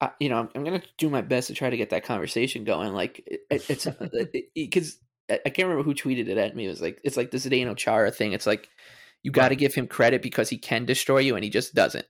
[0.00, 2.64] uh, you know, I'm, I'm gonna do my best to try to get that conversation
[2.64, 2.92] going.
[2.94, 3.86] Like it, it- it's
[4.54, 4.98] because
[5.30, 6.64] I I can't remember who tweeted it at me.
[6.66, 8.32] It was like it's like the Zdeno Chara thing.
[8.32, 8.68] It's like
[9.22, 12.06] you got to give him credit because he can destroy you, and he just doesn't.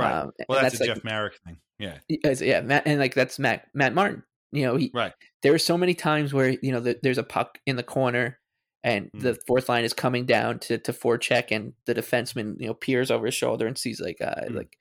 [0.00, 0.12] Right.
[0.22, 1.58] Um, well, and that's, a like, Jeff Marek thing.
[1.78, 1.98] Yeah.
[2.08, 4.22] yeah, Matt, and like that's Matt Matt Martin.
[4.52, 5.12] You know, he Right.
[5.42, 8.38] there are so many times where you know the, there's a puck in the corner
[8.82, 9.20] and Mm.
[9.20, 13.10] the fourth line is coming down to to forecheck and the defenseman you know peers
[13.10, 14.54] over his shoulder and sees like uh Mm.
[14.56, 14.76] like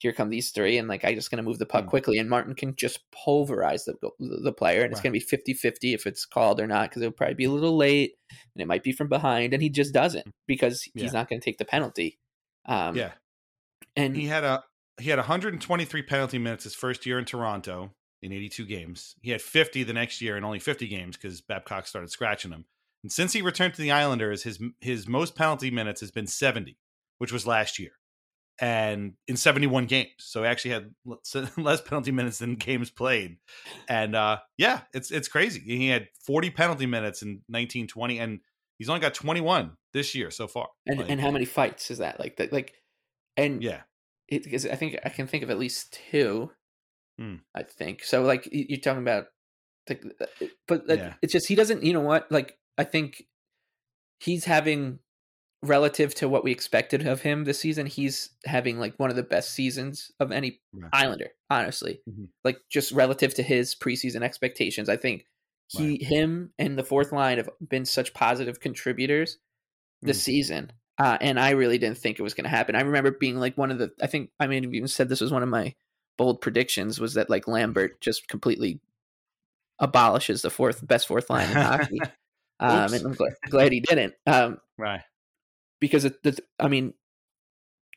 [0.00, 1.88] here come these three and like I just gonna move the puck Mm.
[1.88, 6.06] quickly and Martin can just pulverize the the player and it's gonna be 50-50 if
[6.06, 8.12] it's called or not because it'll probably be a little late
[8.54, 11.02] and it might be from behind and he just doesn't because Yeah.
[11.02, 12.18] he's not gonna take the penalty.
[12.66, 13.12] Um, yeah.
[13.98, 14.62] And He had a
[15.00, 19.14] he had 123 penalty minutes his first year in Toronto in 82 games.
[19.22, 22.64] He had 50 the next year in only 50 games because Babcock started scratching him.
[23.02, 26.78] And since he returned to the Islanders, his his most penalty minutes has been 70,
[27.18, 27.92] which was last year,
[28.60, 30.10] and in 71 games.
[30.18, 30.94] So he actually had
[31.56, 33.38] less penalty minutes than games played.
[33.88, 35.60] And uh, yeah, it's it's crazy.
[35.60, 38.40] He had 40 penalty minutes in 1920, and
[38.78, 40.68] he's only got 21 this year so far.
[40.86, 42.74] and Like, and how many fights is that like that like
[43.38, 43.82] and Yeah.
[44.28, 46.50] It, because I think I can think of at least two.
[47.18, 47.36] Hmm.
[47.54, 48.22] I think so.
[48.22, 49.26] Like you're talking about,
[49.88, 51.14] like, uh, but like, Yeah.
[51.22, 51.82] it's just he doesn't.
[51.82, 52.30] You know what?
[52.30, 53.24] Like I think
[54.20, 55.00] he's having
[55.64, 57.86] relative to what we expected of him this season.
[57.86, 60.90] He's having like one of the best seasons of any Right.
[60.92, 61.30] Islander.
[61.50, 62.28] Honestly, Mhm.
[62.44, 65.26] like just relative to his preseason expectations, I think
[65.70, 69.38] he, him, and the fourth line have been such positive contributors
[70.00, 70.24] this Mm.
[70.24, 70.72] season.
[70.98, 72.74] Uh, and I really didn't think it was going to happen.
[72.74, 73.92] I remember being like one of the.
[74.02, 75.74] I think I may have even said this was one of my
[76.16, 78.80] bold predictions was that like Lambert just completely
[79.78, 82.00] abolishes the fourth best fourth line in hockey.
[82.60, 84.14] Um, and I'm glad, glad he didn't.
[84.26, 85.02] Um, Right.
[85.78, 86.92] because it, the, I mean,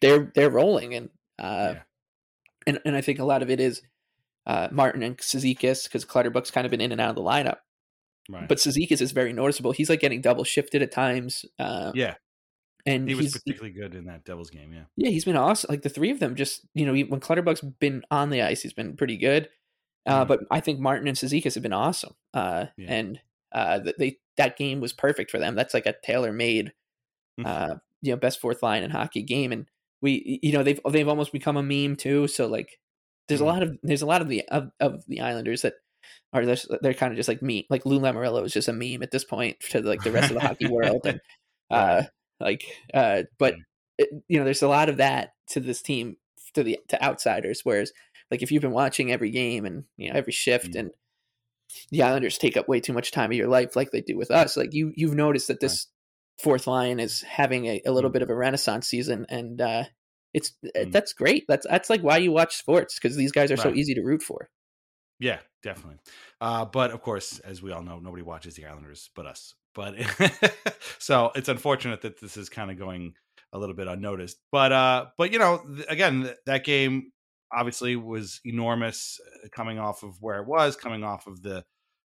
[0.02, 1.10] they're they're rolling and
[1.40, 1.82] uh, Yeah.
[2.68, 3.82] and and I think a lot of it is
[4.46, 7.58] uh, Martin and Cizikas because Clutterbuck's kind of been in and out of the lineup.
[8.30, 8.48] Right.
[8.48, 9.72] But Cizikas is very noticeable.
[9.72, 11.44] He's like getting double shifted at times.
[11.58, 12.14] Uh, yeah,
[12.86, 14.74] and he was particularly good in that Devils game.
[14.74, 14.84] Yeah.
[14.98, 15.68] yeah, he's been awesome.
[15.70, 18.74] Like the three of them, just you know, when Clutterbuck's been on the ice, he's
[18.74, 19.50] been pretty good.
[20.06, 20.28] Uh, Mhm.
[20.28, 22.14] But I think Martin and Cizikas have been awesome.
[22.34, 22.94] Uh, Yeah.
[22.94, 25.56] And uh, they that game was perfect for them.
[25.56, 26.74] That's like a tailor made,
[27.40, 27.46] Mhm.
[27.46, 29.52] uh, you know, best fourth line in hockey game.
[29.52, 29.68] And
[30.02, 32.28] we, you know, they've they've almost become a meme too.
[32.28, 32.80] So like,
[33.28, 33.44] there's Mhm.
[33.44, 35.76] a lot of there's a lot of the of, of the Islanders that
[36.34, 37.68] are just, they're kind of just like me.
[37.70, 40.36] Like Lou Lamoriello is just a meme at this point to like the rest of
[40.36, 41.02] the hockey world.
[41.06, 41.20] And
[41.70, 42.04] uh,
[42.42, 43.56] like, uh, but
[43.98, 46.18] it, you know, there's a lot of that to this team
[46.54, 47.62] to the to outsiders.
[47.64, 47.92] Whereas,
[48.30, 50.80] like, if you've been watching every game and you know every shift, Mm.
[50.80, 50.92] and
[51.90, 54.32] the Islanders take up way too much time of your life, like they do with
[54.32, 55.88] us, like you you've noticed that this
[56.40, 58.14] fourth line is having a, a little Mm.
[58.14, 59.84] bit of a renaissance season, and uh,
[60.34, 60.92] it's Mm.
[60.92, 61.46] that's great.
[61.48, 64.22] That's that's like why you watch sports because these guys are so easy to root
[64.24, 64.50] for.
[65.20, 66.00] Yeah, definitely.
[66.42, 69.54] Uh, but of course, as we all know, nobody watches the Islanders but us.
[69.74, 69.96] But
[71.00, 73.14] so it's unfortunate that this is kind of going
[73.54, 74.38] a little bit unnoticed.
[74.52, 77.12] But uh, but you know, th- again, th- that game
[77.54, 81.64] obviously was enormous, uh, coming off of where it was, coming off of the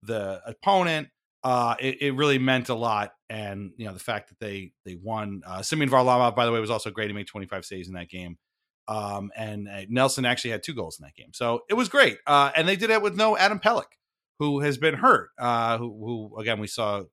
[0.03, 1.09] the opponent.
[1.43, 4.95] Uh, it, it really meant a lot, and you know the fact that they they
[4.95, 5.41] won.
[5.45, 7.09] Uh, Simeon Varlamov, by the way, was also great.
[7.09, 8.37] He made 25 saves in that game.
[8.87, 12.19] Um, and uh, Nelson actually had two goals in that game, so it was great.
[12.27, 13.83] Uh, and they did it with no Adam Pelech,
[14.37, 15.29] who has been hurt.
[15.39, 17.03] Uh, who, who again we saw.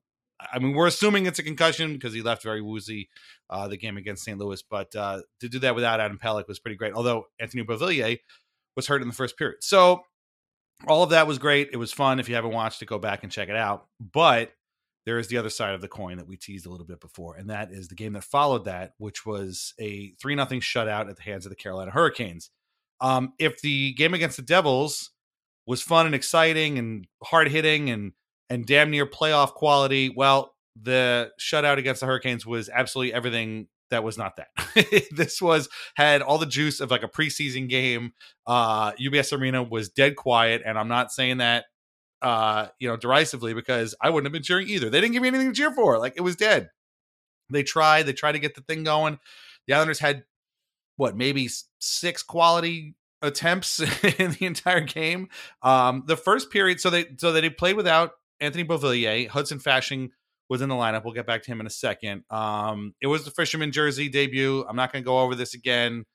[0.51, 3.09] I mean, we're assuming it's a concussion because he left very woozy
[3.49, 4.37] uh, the game against St.
[4.37, 4.61] Louis.
[4.61, 6.93] But uh, to do that without Adam Pelech was pretty great.
[6.93, 8.19] Although Anthony Beauvillier
[8.75, 10.03] was hurt in the first period, so
[10.87, 11.69] all of that was great.
[11.71, 12.19] It was fun.
[12.19, 13.87] If you haven't watched it, go back and check it out.
[13.99, 14.51] But
[15.05, 17.35] there is the other side of the coin that we teased a little bit before,
[17.35, 21.17] and that is the game that followed that, which was a three nothing shutout at
[21.17, 22.49] the hands of the Carolina Hurricanes.
[23.01, 25.11] Um, if the game against the Devils
[25.65, 28.13] was fun and exciting and hard hitting and
[28.53, 34.03] and damn near playoff quality, well, the shutout against the Hurricanes was absolutely everything that
[34.03, 34.47] was not that.
[35.11, 38.13] this was had all the juice of like a preseason game.
[38.45, 41.65] Uh UBS Arena was dead quiet, and I'm not saying that
[42.23, 44.89] uh, you know, derisively because I wouldn't have been cheering either.
[44.89, 45.99] They didn't give me anything to cheer for.
[45.99, 46.69] Like it was dead.
[47.49, 49.19] They tried, they tried to get the thing going.
[49.67, 50.23] The Islanders had
[50.95, 53.79] what, maybe six quality attempts
[54.19, 55.27] in the entire game.
[55.61, 59.27] Um, the first period, so they so they played without Anthony Beauvillier.
[59.27, 60.09] Hudson Fasching
[60.49, 61.03] was in the lineup.
[61.03, 62.23] We'll get back to him in a second.
[62.29, 64.65] Um, it was the Fisherman jersey debut.
[64.67, 66.05] I'm not going to go over this again.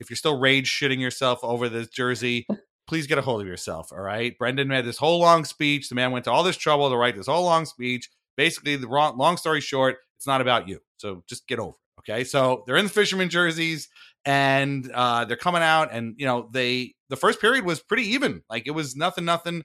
[0.00, 2.46] If you're still rage shitting yourself over this jersey,
[2.86, 3.92] please get a hold of yourself.
[3.92, 4.36] All right.
[4.38, 5.88] Brendan had this whole long speech.
[5.88, 8.08] The man went to all this trouble to write this whole long speech.
[8.36, 10.80] Basically, the wrong, long story short, it's not about you.
[10.98, 12.10] So just get over it.
[12.10, 12.24] Okay.
[12.24, 13.88] So they're in the fisherman jerseys
[14.24, 18.42] and uh, they're coming out, and you know, they the first period was pretty even.
[18.50, 19.64] Like it was nothing, nothing,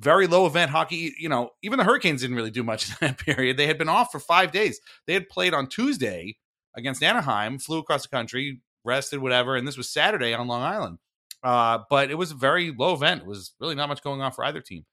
[0.00, 1.14] very low event hockey.
[1.18, 3.56] You know, even the Hurricanes didn't really do much in that period.
[3.56, 4.80] They had been off for five days.
[5.06, 6.36] They had played on Tuesday
[6.76, 9.56] against Anaheim, flew across the country, rested, whatever.
[9.56, 10.98] And this was Saturday on Long Island.
[11.42, 13.22] Uh, but it was a very low event.
[13.22, 14.84] It was really not much going on for either team.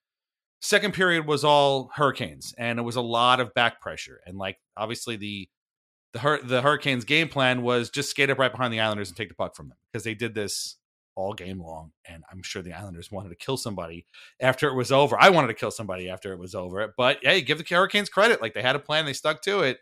[0.62, 4.22] Second period was all Hurricanes, and it was a lot of back pressure.
[4.26, 5.50] And like obviously the
[6.14, 9.18] the Hur- the Hurricanes game plan was just skate up right behind the Islanders and
[9.18, 10.78] take the puck from them because they did this
[11.16, 11.92] all game long.
[12.08, 14.06] And I'm sure the Islanders wanted to kill somebody
[14.40, 15.18] after it was over.
[15.20, 16.94] I wanted to kill somebody after it was over.
[16.98, 18.42] But hey, give the Hurricanes credit.
[18.42, 19.80] Like they had a plan, they stuck to it.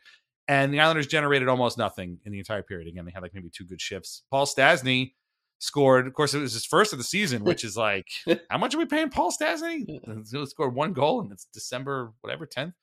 [0.47, 2.87] And the Islanders generated almost nothing in the entire period.
[2.87, 4.23] Again, they had like maybe two good shifts.
[4.29, 5.13] Paul Stastny
[5.59, 6.05] scored.
[6.05, 8.07] Of course, it was his first of the season, which is like,
[8.49, 9.85] how much are we paying Paul Stastny?
[9.87, 12.73] He scored one goal, and it's December whatever tenth.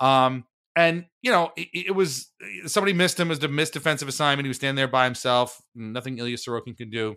[0.00, 0.44] Um,
[0.76, 2.32] and you know, it, it, was
[2.66, 4.46] somebody missed him as a missed defensive assignment.
[4.46, 5.62] He was standing there by himself.
[5.74, 7.14] Nothing Ilya Sorokin could do.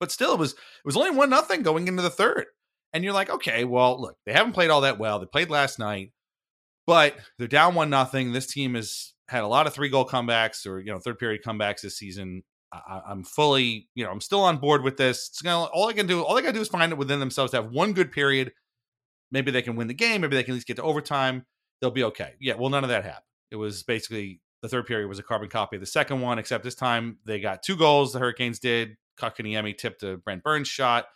[0.00, 2.46] But still, it was it was only one nothing going into the third.
[2.92, 5.20] And you're like, okay, well, look, they haven't played all that well.
[5.20, 6.10] They played last night,
[6.86, 8.32] but they're down one nothing.
[8.32, 11.42] This team has had a lot of three goal comebacks or you know third period
[11.44, 12.42] comebacks this season.
[12.72, 15.28] I, am fully, you know, I'm still on board with this.
[15.28, 17.50] It's gonna, all I can do, all they gotta do is find it within themselves
[17.50, 18.52] to have one good period.
[19.32, 20.20] Maybe they can win the game.
[20.20, 21.46] Maybe they can at least get to overtime.
[21.80, 22.34] They'll be okay.
[22.40, 22.54] Yeah.
[22.54, 23.24] Well, none of that happened.
[23.50, 26.62] It was basically the third period was a carbon copy of the second one, except
[26.62, 28.12] this time they got two goals.
[28.12, 28.96] The Hurricanes did.
[29.18, 31.06] Kotkaniemi tipped a Brent Burns shot,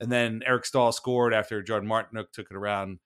[0.00, 2.98] and then Eric Staal scored after Jordan Martinook took it around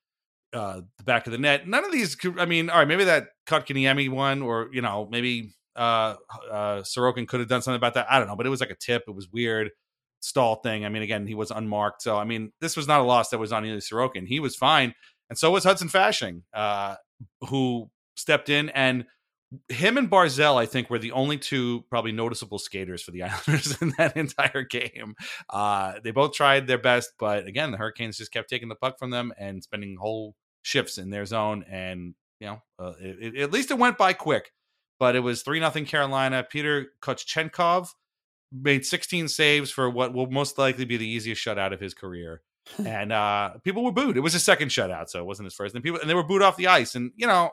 [0.53, 1.68] uh, the back of the net.
[1.68, 5.55] None of these, I mean, all right, maybe that Kotkaniemi one, or you know, maybe
[5.76, 6.16] uh,
[6.50, 8.07] uh, Sorokin could have done something about that.
[8.11, 9.05] I don't know, but it was like a tip.
[9.07, 9.70] It was weird.
[10.20, 10.85] Staal thing.
[10.85, 12.03] I mean, again, he was unmarked.
[12.03, 14.26] So, I mean, this was not a loss that was on Ilya Sorokin.
[14.26, 14.94] He was fine.
[15.31, 16.96] And so was Hudson Fasching, uh,
[17.48, 18.68] who stepped in.
[18.70, 19.07] And
[19.68, 23.80] him and Barzal, I think, were the only two probably noticeable skaters for the Islanders
[23.80, 25.14] in that entire game.
[25.48, 28.98] Uh, they both tried their best, but again, the Hurricanes just kept taking the puck
[28.98, 31.64] from them and spending whole shifts in their zone.
[31.68, 34.52] And, you know, uh, it, it, at least it went by quick
[35.00, 36.46] but it was 3 nothing Carolina.
[36.48, 37.88] Peter Kochetkov
[38.52, 42.42] made 16 saves for what will most likely be the easiest shutout of his career.
[42.86, 44.16] and uh, people were booed.
[44.16, 45.74] It was his second shutout, so it wasn't his first.
[45.74, 46.94] And people and they were booed off the ice.
[46.94, 47.50] And you know,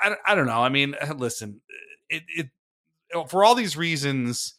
[0.00, 0.62] I, I don't know.
[0.62, 4.54] I mean, uh, listen, uh, it, it for all these reasons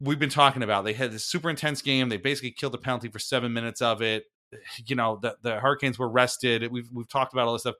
[0.00, 0.84] we've been talking about.
[0.84, 2.08] They had this super intense game.
[2.08, 4.24] They basically killed the penalty for seven minutes of it.
[4.86, 6.70] You know, the the Hurricanes were rested.
[6.72, 7.76] We've we've talked about all this stuff.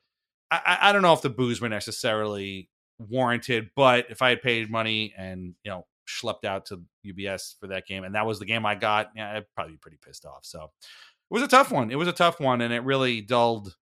[0.51, 2.69] I, I don't know if the boos were necessarily
[3.09, 3.71] warranted.
[3.75, 7.87] But if I had paid money and you know schlepped out to UBS for that
[7.87, 10.41] game, and that was the game I got, yeah, I'd probably be pretty pissed off.
[10.43, 11.91] So it was a tough one.
[11.91, 13.75] It was a tough one, and it really dulled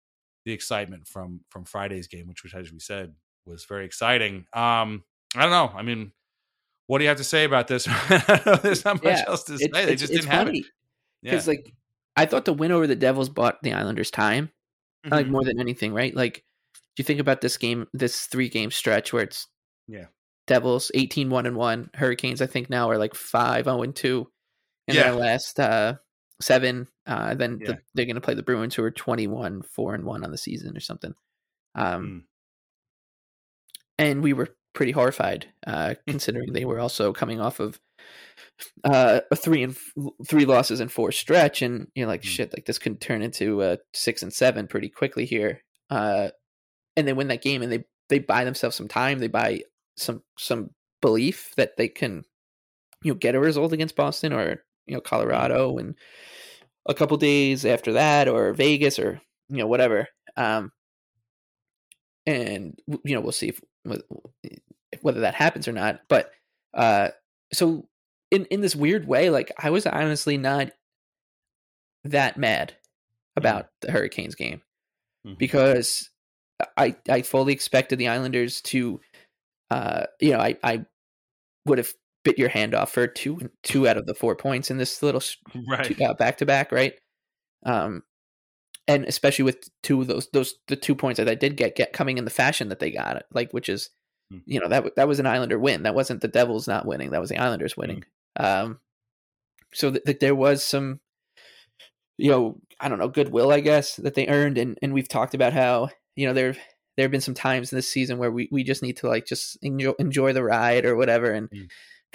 [0.47, 3.13] the excitement from from Friday's game, which, which as we said,
[3.45, 4.45] was very exciting.
[4.53, 5.03] Um,
[5.35, 5.71] I don't know.
[5.75, 6.13] I mean,
[6.87, 7.83] what do you have to say about this?
[8.63, 9.67] There's not much yeah, else to say.
[9.67, 10.65] They just didn't have it.
[11.21, 11.51] Because yeah.
[11.51, 11.73] like
[12.15, 14.45] I thought the win over the Devils bought the Islanders time,
[15.05, 15.13] mm-hmm.
[15.13, 16.15] like more than anything, right?
[16.15, 16.45] Like
[16.95, 19.47] do you think about this game, this three game stretch where it's
[19.85, 20.05] yeah,
[20.47, 24.27] Devils 18 1 and 1, Hurricanes I think now are like 5 0 and 2
[24.87, 25.03] in yeah.
[25.03, 25.95] their last uh,
[26.41, 26.87] seven.
[27.05, 27.67] Uh, then yeah.
[27.67, 30.37] the, they're going to play the Bruins who are 21 4 and 1 on the
[30.37, 31.13] season or something.
[31.75, 32.21] Um, mm.
[33.99, 37.79] And we were pretty horrified uh, considering they were also coming off of
[38.83, 42.25] uh, a three and f- three losses and four stretch, and you're like, mm.
[42.25, 45.61] shit, like this could turn into a six and seven pretty quickly here.
[45.89, 46.29] Uh,
[46.97, 49.61] and they win that game and they they buy themselves some time they buy
[49.95, 50.71] some some
[51.01, 52.23] belief that they can
[53.03, 55.95] you know get a result against boston or you know colorado and
[56.87, 60.71] a couple days after that or vegas or you know whatever um
[62.25, 63.61] and you know we'll see if,
[65.01, 66.31] whether that happens or not but
[66.73, 67.09] uh
[67.53, 67.87] so
[68.31, 70.71] in in this weird way like i was honestly not
[72.03, 72.73] that mad
[73.35, 73.87] about mm-hmm.
[73.87, 74.61] the hurricanes game
[75.25, 75.35] mm-hmm.
[75.37, 76.09] because
[76.75, 78.99] I I fully expected the Islanders to,
[79.69, 80.85] uh, you know, I I
[81.65, 81.93] would have
[82.27, 85.21] bit your hand off for two two out of the four points in this little
[86.13, 86.93] back to back, right?
[87.65, 88.03] Um,
[88.87, 91.93] and especially with two of those those the two points that I did get get
[91.93, 93.89] coming in the fashion that they got, like which is,
[94.33, 94.41] mm.
[94.45, 95.83] you know, that that was an Islander win.
[95.83, 97.11] That wasn't the Devils not winning.
[97.11, 98.03] That was the Islanders winning.
[98.39, 98.63] Mm.
[98.63, 98.79] Um,
[99.73, 100.99] so th- th- there was some,
[102.17, 105.33] you know, I don't know, goodwill, I guess, that they earned, and and we've talked
[105.33, 106.55] about how you know there
[106.97, 109.25] there have been some times in this season where we, we just need to like
[109.25, 111.67] just enjoy, enjoy the ride or whatever and mm.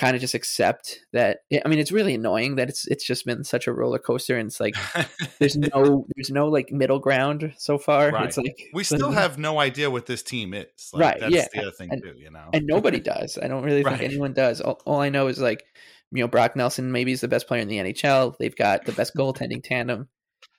[0.03, 3.45] Kind of just accept that i mean it's really annoying that it's it's just been
[3.45, 4.75] such a roller coaster and it's like
[5.39, 8.11] there's no there's no like middle ground so far.
[8.11, 8.27] Right.
[8.27, 11.45] it's like we still have no idea what this team is like, right that's yeah
[11.55, 12.51] the other thing and, too you know?
[12.53, 13.39] and nobody does.
[13.41, 14.11] I don't really think right.
[14.11, 14.61] anyone does.
[14.61, 15.65] All, all i know is like
[16.11, 18.93] you know brock nelson maybe is the best player in the nhl they've got the
[18.93, 20.09] best goaltending tandem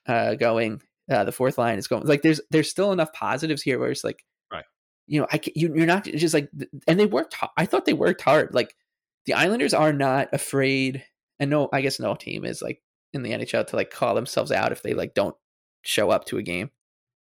[0.06, 0.80] uh, going
[1.10, 4.04] uh, the fourth line is going like there's there's still enough positives here where it's
[4.04, 4.64] like right.
[5.06, 6.48] you know I you, you're not just like
[6.88, 8.74] and they worked I thought they worked hard like
[9.26, 11.04] the Islanders are not afraid,
[11.40, 14.52] and no, I guess no team is like in the NHL to like call themselves
[14.52, 15.36] out if they like don't
[15.82, 16.70] show up to a game.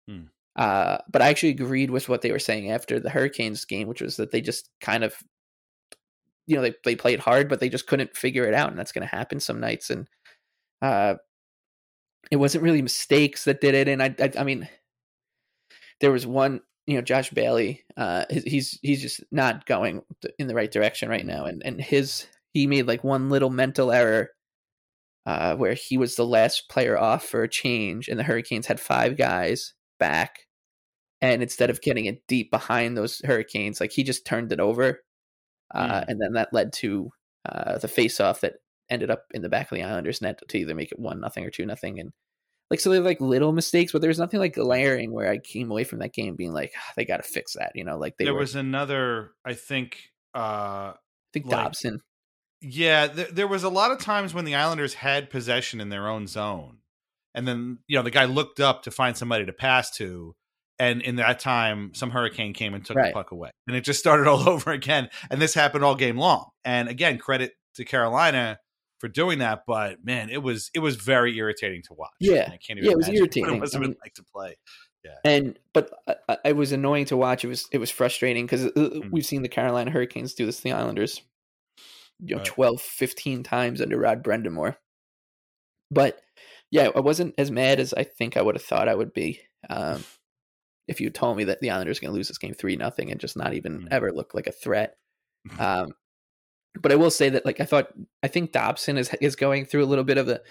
[0.08, 0.26] Hmm.
[0.56, 4.02] Uh, but I actually agreed with what they were saying after the Hurricanes game, which
[4.02, 5.16] was that they just kind of,
[6.48, 8.92] you know, they they played hard, but they just couldn't figure it out, and that's
[8.92, 9.90] going to happen some nights.
[9.90, 10.08] And
[10.82, 11.16] uh,
[12.32, 13.88] it wasn't really mistakes that did it.
[13.88, 14.68] And I, I, I mean,
[16.02, 17.84] there was one, you know, Josh Bailey.
[17.98, 20.02] Uh, he's he's just not going
[20.38, 23.92] in the right direction right now, and and his he made like one little mental
[23.92, 24.30] error.
[25.26, 28.80] Uh, where he was the last player off for a change, and the Hurricanes had
[28.80, 30.48] five guys back,
[31.22, 35.02] and instead of getting it deep behind those Hurricanes, like he just turned it over,
[35.76, 36.06] uh, Mm.
[36.08, 37.12] and then that led to
[37.46, 38.56] uh, the face-off that
[38.90, 41.46] ended up in the back of the Islanders net to either make it one nothing
[41.46, 42.12] or two nothing, and
[42.70, 45.72] like so they're like little mistakes, but there was nothing like glaring where I came
[45.72, 48.18] away from that game being like "Ah, they got to fix that, you know, like
[48.18, 48.40] they there were.
[48.42, 49.98] was another, I think.
[50.36, 50.40] uh
[50.94, 50.96] I
[51.34, 52.02] think like- Dobson.
[52.62, 56.10] Yeah, th- there was a lot of times when the Islanders had possession in their
[56.10, 56.80] own zone,
[57.34, 60.36] and then you know the guy looked up to find somebody to pass to,
[60.78, 63.08] and in that time, some hurricane came and took Right.
[63.08, 65.10] the puck away, and it just started all over again.
[65.30, 66.50] And this happened all game long.
[66.66, 68.60] And again, credit to Carolina
[69.00, 72.12] for doing that, but man, it was it was very irritating to watch.
[72.20, 72.44] Yeah.
[72.54, 73.56] I can't even Yeah, it was irritating.
[73.56, 74.58] It must I have been mean- like to play.
[75.06, 75.16] Yeah.
[75.24, 77.44] And but uh, uh, it was annoying to watch.
[77.46, 79.12] It was it was frustrating because Mm.
[79.12, 81.22] we've seen the Carolina Hurricanes do this to the Islanders,
[82.20, 82.46] you know, Right.
[82.46, 84.76] 12, 15 times under Rod Brind'Amour.
[85.92, 86.20] But
[86.70, 89.40] yeah, I wasn't as mad as I think I would have thought I would be.
[89.70, 90.04] Um,
[90.90, 93.12] if you told me that the Islanders are going to lose this game three nothing
[93.12, 93.88] and just not even Mm.
[93.92, 94.96] ever look like a threat.
[95.58, 95.94] Um,
[96.82, 97.88] but I will say that like I thought
[98.24, 100.42] I think Dobson is is going through a little bit of a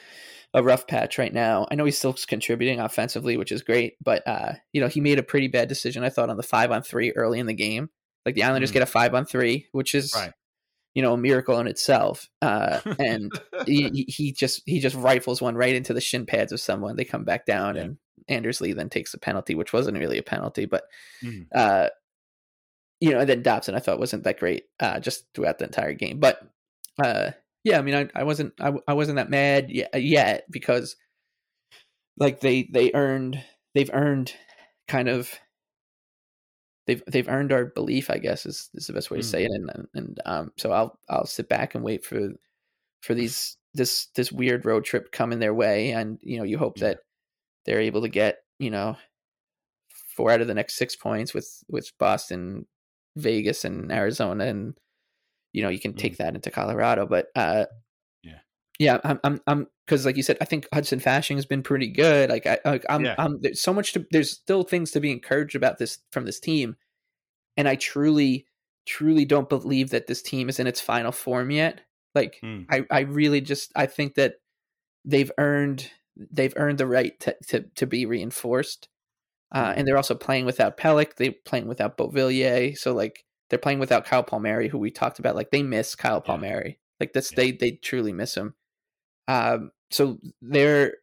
[0.55, 1.67] a rough patch right now.
[1.71, 5.19] I know he's still contributing offensively, which is great, but uh, you know, he made
[5.19, 7.91] a pretty bad decision I thought on the 5 on 3 early in the game.
[8.25, 8.75] Like the Islanders Mm.
[8.75, 10.33] get a 5 on 3, which is Right.
[10.95, 12.29] you know, a miracle in itself.
[12.41, 13.31] Uh, and
[13.67, 16.97] he, he- just he just rifles one right into the shin pads of someone.
[16.97, 17.83] They come back down Yeah.
[17.83, 17.97] and
[18.27, 20.85] Anders Lee then takes the penalty, which wasn't really a penalty, but
[21.23, 21.47] Mhm.
[21.55, 21.89] uh,
[23.01, 25.93] you know, and then Dobson I thought wasn't that great uh, just throughout the entire
[25.95, 26.19] game.
[26.21, 26.41] But
[27.03, 27.31] uh,
[27.65, 30.97] yeah, I mean, I, I wasn't I, I wasn't that mad yet, yet because
[32.17, 33.43] like they they earned
[33.75, 34.35] they've earned
[34.89, 35.33] kind of
[36.87, 39.31] they've they've earned our belief, I guess is, is the best way to Mm.
[39.31, 39.51] say it.
[39.53, 42.31] And and- and um, so I'll I'll sit back and wait for
[43.03, 46.79] for these this this weird road trip coming their way, and you know you hope
[46.79, 47.01] that
[47.65, 48.97] they're able to get you know
[50.17, 52.67] four out of the next six points with with Boston,
[53.19, 54.75] Vegas, and Arizona, and
[55.53, 57.07] you know you can take that into Colorado.
[57.07, 57.67] But uh,
[58.23, 58.39] Yeah.
[58.79, 61.89] yeah, I'm I'm I'm because like you said, I think Hudson Fasching has been pretty
[61.89, 62.31] good.
[62.31, 63.15] Like I like, I'm Yeah.
[63.19, 66.41] I'm there's so much to there's still things to be encouraged about this from this
[66.41, 66.77] team,
[67.57, 68.47] and I truly
[68.87, 71.81] truly don't believe that this team is in its final form yet.
[72.15, 72.67] Like Mm.
[72.71, 74.37] I I really just I think that
[75.05, 78.89] they've earned they've earned the right to to, to be reinforced.
[79.53, 81.17] Uh, and they're also playing without Pelech.
[81.17, 82.77] They're playing without Beauvillier.
[82.77, 85.37] So like they're playing without Kyle Palmieri, who we talked about.
[85.37, 86.21] Like they miss Kyle Yeah.
[86.27, 86.79] Palmieri.
[87.01, 87.37] Like that's Yeah.
[87.37, 88.55] they they truly miss him.
[89.27, 90.95] Um, so they're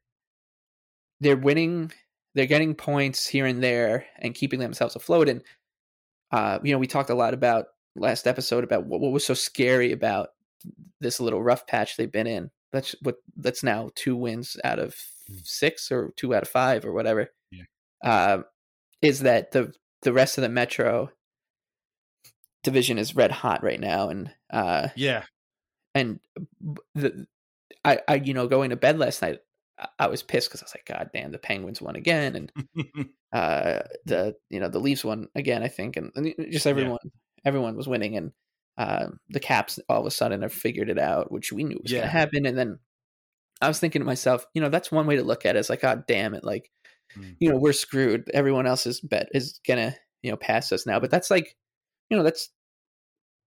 [1.22, 1.92] they're winning.
[2.36, 5.30] They're getting points here and there and keeping themselves afloat.
[5.30, 5.42] And
[6.32, 9.34] uh, you know, we talked a lot about last episode about what, what was so
[9.34, 10.30] scary about
[11.00, 12.52] this little rough patch they've been in.
[12.74, 14.96] That's what that's now two wins out of
[15.44, 17.32] six or two out of five or whatever.
[18.04, 18.10] Yeah.
[18.12, 18.44] Uh,
[19.02, 21.10] is that the the rest of the Metro
[22.64, 25.24] division is red hot right now, and uh, Yeah.
[25.94, 26.20] and
[26.96, 27.28] the
[27.84, 29.40] I I you know going to bed last night
[29.80, 32.52] I- I was pissed because I was like God damn the Penguins won again and
[33.34, 37.00] uh the you know the Leafs won again I think and, and just everyone
[37.44, 38.32] everyone was winning and
[38.78, 41.92] uh, the Caps all of a sudden have figured it out which we knew was
[41.92, 42.00] Yeah.
[42.00, 42.80] going to happen and then
[43.62, 45.70] I was thinking to myself you know that's one way to look at it it's
[45.70, 46.72] like God damn it like
[47.18, 47.36] Mm.
[47.40, 51.10] you know we're screwed everyone else's bet is gonna you know pass us now but
[51.12, 51.56] that's like
[52.10, 52.50] you know that's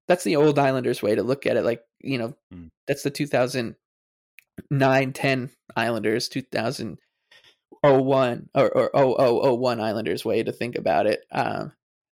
[0.08, 1.64] that's the old Islanders way to look at it.
[1.64, 2.70] Like, you know, Mm.
[2.88, 11.20] that's the 2009 10 Islanders, 2001 or, or 0001 Islanders way to think about it.
[11.30, 11.72] Um,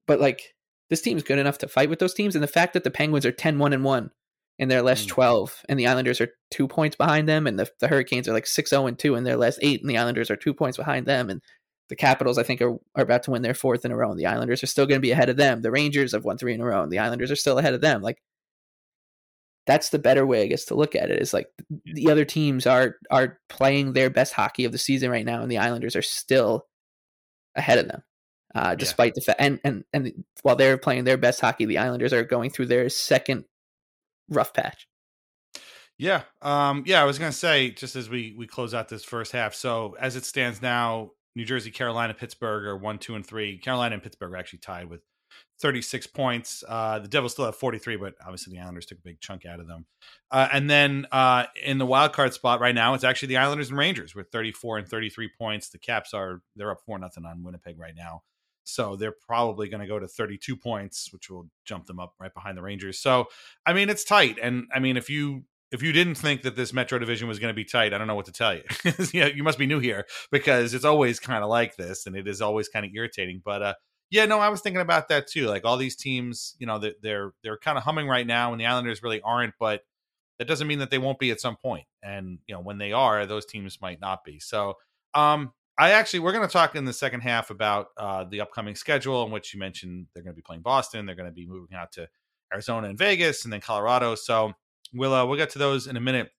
[0.07, 0.55] but like,
[0.89, 2.35] this team's good enough to fight with those teams.
[2.35, 4.11] And the fact that the Penguins are 10 1 and 1
[4.59, 5.11] in their last Mm.
[5.11, 8.45] 12, and the Islanders are two points behind them, and the, the Hurricanes are like
[8.45, 11.05] 6 0 and 2 in their last eight, and the Islanders are two points behind
[11.05, 11.29] them.
[11.29, 11.41] And
[11.89, 14.19] the Capitals, I think, are, are about to win their fourth in a row, and
[14.19, 15.61] the Islanders are still going to be ahead of them.
[15.61, 17.81] The Rangers have won three in a row, and the Islanders are still ahead of
[17.81, 18.01] them.
[18.01, 18.21] Like,
[19.65, 21.21] that's the better way, I guess, to look at it.
[21.21, 21.47] Is like
[21.85, 25.51] the other teams are are playing their best hockey of the season right now, and
[25.51, 26.67] the Islanders are still
[27.55, 28.03] ahead of them,
[28.53, 29.41] uh, despite the fact.
[29.41, 32.89] And and and while they're playing their best hockey, the Islanders are going through their
[32.89, 33.45] second
[34.29, 34.87] rough patch.
[35.97, 36.23] Yeah.
[36.41, 39.53] Um, yeah, I was gonna say, just as we we close out this first half.
[39.53, 43.57] So as it stands now, New Jersey, Carolina, Pittsburgh are one, two, and three.
[43.57, 45.01] Carolina and Pittsburgh are actually tied with
[45.61, 46.63] 36 points.
[46.67, 49.59] Uh, the Devils still have 43, but obviously the Islanders took a big chunk out
[49.59, 49.85] of them.
[50.29, 53.69] Uh, and then uh, in the wild card spot right now, it's actually the Islanders
[53.69, 55.69] and Rangers with 34 and 33 points.
[55.69, 58.23] The Caps are they're up four nothing on Winnipeg right now.
[58.63, 62.33] So they're probably going to go to 32 points, which will jump them up right
[62.33, 62.99] behind the Rangers.
[62.99, 63.27] So
[63.65, 64.37] I mean, it's tight.
[64.41, 67.49] And I mean, if you if you didn't think that this Metro division was going
[67.49, 68.61] to be tight, I don't know what to tell you.
[69.11, 72.27] you, you must be new here because it's always kind of like this, and it
[72.27, 73.41] is always kind of irritating.
[73.43, 73.73] But uh,
[74.11, 75.47] yeah, no, I was thinking about that too.
[75.47, 78.61] Like all these teams, you know, they're they're, they're kind of humming right now, and
[78.61, 79.55] the Islanders really aren't.
[79.59, 79.81] But
[80.37, 81.85] that doesn't mean that they won't be at some point.
[82.03, 84.39] And you know, when they are, those teams might not be.
[84.39, 84.75] So,
[85.15, 88.75] um, I actually we're going to talk in the second half about uh, the upcoming
[88.75, 91.47] schedule, in which you mentioned they're going to be playing Boston, they're going to be
[91.47, 92.07] moving out to
[92.53, 94.15] Arizona and Vegas, and then Colorado.
[94.15, 94.53] So
[94.93, 96.29] we'll uh, we'll get to those in a minute.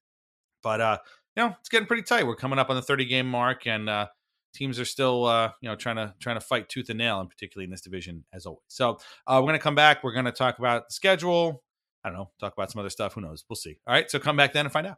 [0.63, 0.97] But uh,
[1.35, 2.25] you know, it's getting pretty tight.
[2.25, 4.07] We're coming up on the 30 game mark, and uh,
[4.53, 7.29] teams are still uh, you know trying to trying to fight tooth and nail, and
[7.29, 8.63] particularly in this division as always.
[8.67, 10.03] So uh, we're going to come back.
[10.03, 11.63] We're going to talk about the schedule.
[12.03, 13.13] I don't know, talk about some other stuff.
[13.13, 13.43] Who knows?
[13.49, 13.77] We'll see.
[13.87, 14.97] All right, so come back then and find out.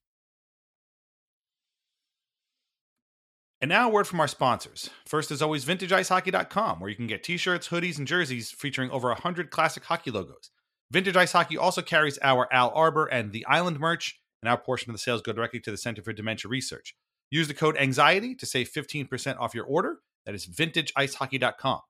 [3.61, 4.89] And now, a word from our sponsors.
[5.05, 9.09] First, as always, VintageIceHockey.com, where you can get t shirts, hoodies, and jerseys featuring over
[9.09, 10.49] 100 classic hockey logos.
[10.89, 14.89] Vintage Ice Hockey also carries our Al Arbour and the Island merch, and our portion
[14.89, 16.95] of the sales go directly to the Center for Dementia Research.
[17.29, 19.99] Use the code ANXIETY to save 15% off your order.
[20.25, 21.81] That is VintageIceHockey.com.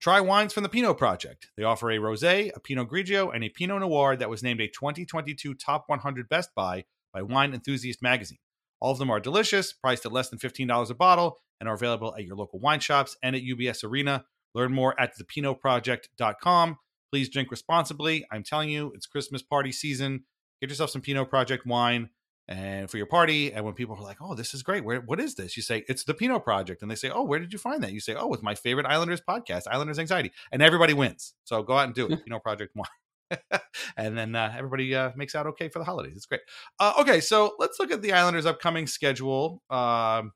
[0.00, 1.50] Try wines from the Pinot Project.
[1.56, 4.68] They offer a rosé, a Pinot Grigio, and a Pinot Noir that was named a
[4.68, 8.38] 2022 Top 100 Best Buy by Wine Enthusiast magazine.
[8.84, 12.14] All of them are delicious, priced at less than $15 a bottle, and are available
[12.18, 14.26] at your local wine shops and at UBS Arena.
[14.54, 16.76] Learn more at thepinotproject.com.
[17.10, 18.26] Please drink responsibly.
[18.30, 20.24] I'm telling you, it's Christmas party season.
[20.60, 22.10] Get yourself some Pinot Project wine
[22.46, 23.54] and for your party.
[23.54, 24.84] And when people are like, "Oh, this is great.
[24.84, 27.38] Where, what is this?" You say, "It's the Pinot Project," and they say, "Oh, where
[27.38, 30.60] did you find that?" You say, "Oh, it's my favorite Islanders podcast, Islanders Anxiety," and
[30.60, 31.32] everybody wins.
[31.44, 32.22] So go out and do it.
[32.26, 32.86] Pinot Project wine.
[33.96, 36.14] and then uh, everybody uh, makes out okay for the holidays.
[36.16, 36.40] It's great.
[36.78, 40.32] Uh, okay, so let's look at the Islanders' upcoming schedule, um,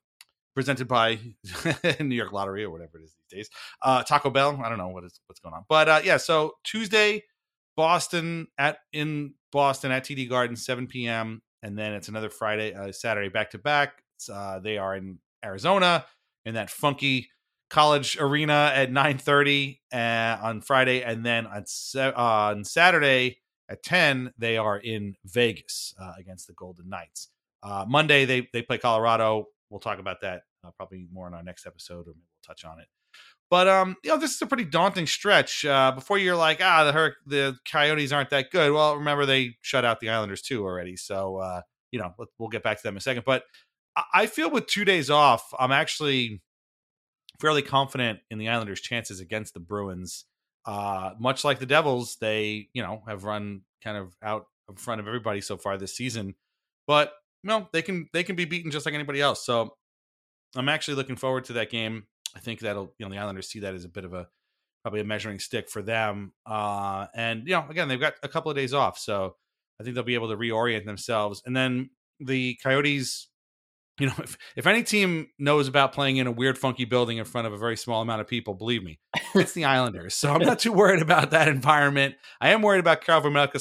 [0.55, 1.19] presented by
[1.99, 3.49] New York Lottery or whatever it is these days.
[3.81, 4.59] Uh, Taco Bell.
[4.63, 6.17] I don't know what is what's going on, but uh, yeah.
[6.17, 7.23] So Tuesday,
[7.77, 11.41] Boston at in Boston at TD Garden, 7 p.m.
[11.61, 14.03] And then it's another Friday, uh, Saturday back to back.
[14.63, 16.05] They are in Arizona
[16.45, 17.29] in that funky
[17.69, 21.65] college arena at 9:30 uh, on Friday, and then on
[21.95, 23.37] uh, on Saturday
[23.69, 27.29] at 10 they are in Vegas uh, against the Golden Knights.
[27.61, 29.45] Uh, Monday they they play Colorado.
[29.69, 32.79] We'll talk about that uh, probably more in our next episode, or we'll touch on
[32.79, 32.87] it.
[33.49, 35.65] But um, you know, this is a pretty daunting stretch.
[35.65, 38.71] Uh, before you're like, ah, the the Coyotes aren't that good.
[38.71, 40.95] Well, remember they shut out the Islanders too already.
[40.95, 41.61] So
[41.91, 43.23] you know, we'll get back to them in a second.
[43.25, 43.43] But
[44.13, 46.41] I feel with two days off, I'm actually
[47.39, 50.25] fairly confident in the Islanders' chances against the Bruins.
[50.65, 55.01] Uh, much like the Devils, they you know have run kind of out in front
[55.01, 56.35] of everybody so far this season.
[56.87, 57.13] But
[57.43, 59.45] no, they can they can be beaten just like anybody else.
[59.45, 59.75] So
[60.55, 62.05] I'm actually looking forward to that game.
[62.35, 64.27] I think that'll you know the Islanders see that as a bit of a
[64.83, 66.33] probably a measuring stick for them.
[66.45, 69.35] Uh, and you know again they've got a couple of days off, so
[69.79, 71.41] I think they'll be able to reorient themselves.
[71.45, 73.29] And then the Coyotes,
[73.99, 77.25] you know, if, if any team knows about playing in a weird, funky building in
[77.25, 78.99] front of a very small amount of people, believe me,
[79.35, 80.15] it's the Islanders.
[80.15, 82.15] So I'm not too worried about that environment.
[82.41, 83.59] I am worried about Karel Vejmelka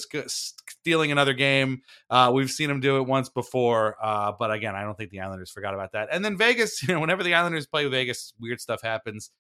[0.69, 1.83] stealing another game.
[2.11, 5.21] Uh, we've seen him do it once before, uh, but again, I don't think the
[5.21, 6.09] Islanders forgot about that.
[6.13, 9.31] And then Vegas, you know, whenever the Islanders play Vegas, weird stuff happens.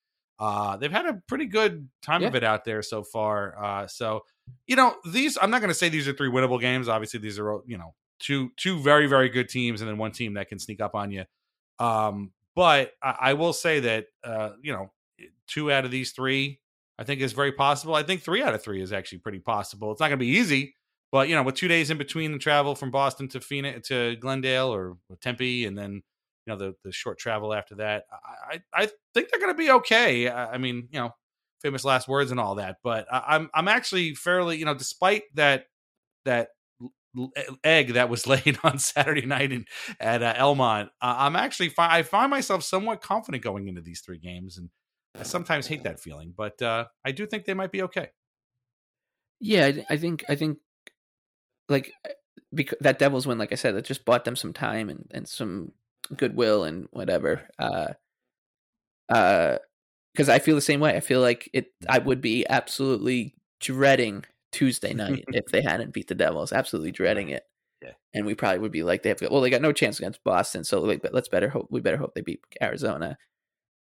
[0.40, 2.28] Uh, they've had a pretty good time Yeah.
[2.28, 3.60] of it out there so far.
[3.62, 4.20] Uh, so
[4.68, 5.36] you know these.
[5.42, 6.88] I'm not going to say these are three winnable games.
[6.88, 10.34] Obviously, these are you know two two very very good teams, and then one team
[10.34, 11.24] that can sneak up on you.
[11.78, 14.92] Um, but I, I will say that uh, you know
[15.46, 16.60] two out of these three
[16.98, 17.94] I think is very possible.
[17.94, 19.92] I think three out of three is actually pretty possible.
[19.92, 20.74] It's not going to be easy,
[21.12, 24.16] but you know, with two days in between the travel from Boston to Phoenix to
[24.16, 26.02] Glendale or, Tempe, and then
[26.46, 28.04] you know the the short travel after that,
[28.50, 30.28] I I, think they're going to be okay.
[30.28, 31.10] I, I mean, you know,
[31.62, 35.22] famous last words and all that, but I, I'm I'm actually fairly you know, despite
[35.34, 35.66] that
[36.24, 36.48] that
[37.64, 39.64] egg that was laid on Saturday night in,
[40.00, 44.00] at uh, Elmont, uh, I'm actually fi- I find myself somewhat confident going into these
[44.00, 44.70] three games and.
[45.18, 48.10] I sometimes hate that feeling, but uh, I do think they might be okay.
[49.40, 50.58] Yeah, I, I think I think
[51.68, 51.92] like
[52.52, 55.28] because that Devils win, like I said, that just bought them some time and, and
[55.28, 55.72] some
[56.16, 57.42] goodwill and whatever.
[57.58, 57.92] Uh,
[59.08, 59.58] uh,
[60.12, 60.96] because I feel the same way.
[60.96, 61.72] I feel like it.
[61.88, 64.24] I would be absolutely dreading
[64.58, 66.52] Tuesday night if they hadn't beat the Devils.
[66.52, 67.44] Absolutely dreading it.
[67.80, 67.92] Yeah.
[68.12, 70.64] And we probably would be like, they have well, they got no chance against Boston,
[70.64, 73.16] so like, but let's better hope we better hope they beat Arizona.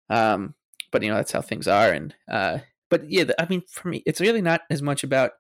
[0.10, 0.56] Um,
[0.92, 2.60] but you know that's how things are, and uh,
[2.90, 5.32] but yeah, I mean, for me, it's really not as much about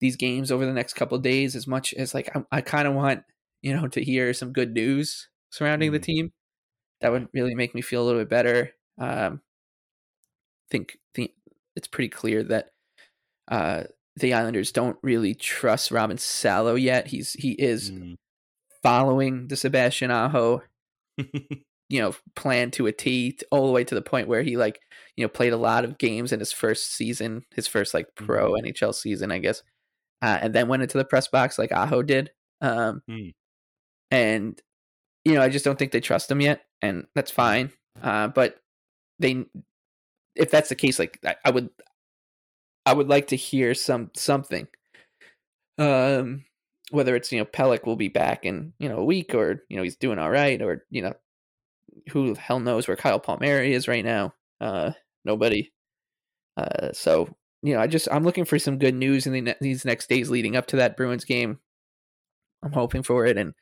[0.00, 2.86] these games over the next couple of days as much as like I, I kind
[2.86, 3.24] of want
[3.60, 6.32] you know to hear some good news surrounding the team.
[7.00, 8.70] That would really make me feel a little bit better.
[8.98, 9.40] Um,
[10.70, 11.32] think think
[11.74, 12.70] it's pretty clear that
[13.48, 13.84] uh,
[14.20, 17.08] the Islanders don't really trust Robin Salo yet.
[17.08, 17.92] He's he is
[18.82, 20.62] following the Sebastian Aho,
[21.18, 24.80] you know, plan to a T all the way to the point where he like
[25.16, 28.52] you know played a lot of games in his first season, his first like pro
[28.52, 29.62] NHL season, I guess,
[30.22, 32.30] uh, and then went into the press box like Aho did.
[32.60, 33.02] Um,
[34.10, 34.60] and
[35.24, 37.72] you know, I just don't think they trust him yet, and that's fine.
[38.02, 38.56] Uh, but
[39.18, 39.44] they,
[40.34, 41.70] if that's the case, like I, I would,
[42.86, 44.66] I would like to hear some something.
[45.78, 46.44] Um,
[46.90, 49.76] whether it's you know Pelech will be back in you know a week, or you
[49.76, 51.14] know he's doing all right, or you know
[52.10, 54.34] who the hell knows where Kyle Palmieri is right now.
[54.60, 54.92] Uh,
[55.24, 55.70] nobody.
[56.56, 57.28] Uh, so
[57.62, 60.08] you know, I just I'm looking for some good news in the ne- these next
[60.08, 61.58] days leading up to that Bruins game.
[62.62, 63.54] I'm hoping for it, and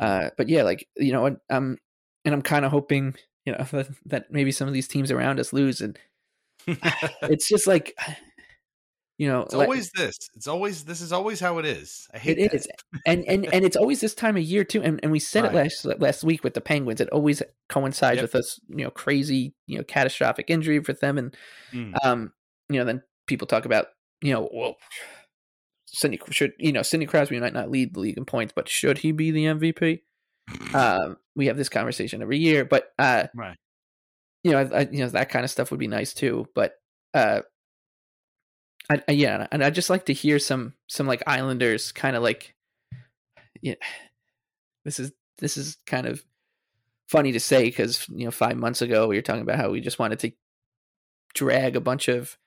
[0.00, 1.78] uh, but yeah, like you know, and, um,
[2.24, 5.40] and I'm kind of hoping you know that, that maybe some of these teams around
[5.40, 5.98] us lose, and
[6.66, 7.96] it's just like
[9.18, 10.16] you know, It's like- always this.
[10.34, 12.08] It's always this is always how it is.
[12.12, 12.56] I hate it that.
[12.56, 12.68] is,
[13.06, 14.82] and and and it's always this time of year too.
[14.82, 15.52] And and we said Right.
[15.52, 17.00] it last last week with the Penguins.
[17.00, 18.22] It always coincides Yep.
[18.22, 21.18] with this, you know, crazy, you know, catastrophic injury for them.
[21.18, 21.36] And
[21.72, 21.94] Mm.
[22.04, 22.32] um,
[22.68, 23.86] you know, then people talk about,
[24.20, 24.76] you know, well,
[25.86, 28.98] Sidney should you know Sidney Crosby might not lead the league in points, but should
[28.98, 30.02] he be the MVP?
[30.74, 33.56] um, we have this conversation every year, but uh, Right.
[34.42, 36.48] you know, I, I, you know that kind of stuff would be nice too.
[36.54, 36.74] But
[37.14, 37.42] uh,
[38.90, 42.22] I, I yeah, and I just like to hear some some like Islanders kind of
[42.22, 42.54] like,
[43.62, 43.74] yeah,
[44.84, 46.24] this is this is kind of
[47.08, 49.80] funny to say because you know five months ago we were talking about how we
[49.80, 50.32] just wanted to
[51.34, 52.38] drag a bunch of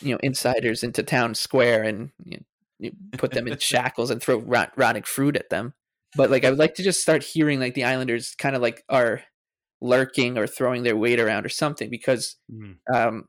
[0.00, 2.42] you know insiders into town square and you know,
[2.78, 5.74] you put them in shackles and throw rot, rotting fruit at them.
[6.16, 8.84] But like I would like to just start hearing like the Islanders kind of like
[8.88, 9.22] are
[9.80, 12.36] lurking or throwing their weight around or something because
[12.92, 13.26] um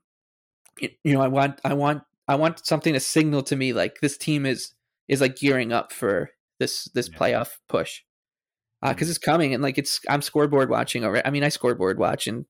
[0.79, 3.99] you, you know I want I want I want something to signal to me like
[4.01, 4.73] this team is
[5.07, 8.01] is like gearing up for this this playoff push
[8.93, 11.25] because it's coming and like it's I'm scoreboard watching already.
[11.25, 12.45] I mean I scoreboard watching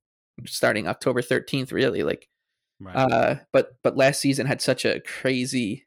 [0.46, 2.28] starting October 13th really like
[2.80, 2.96] Right.
[2.96, 5.86] uh but but last season had such a crazy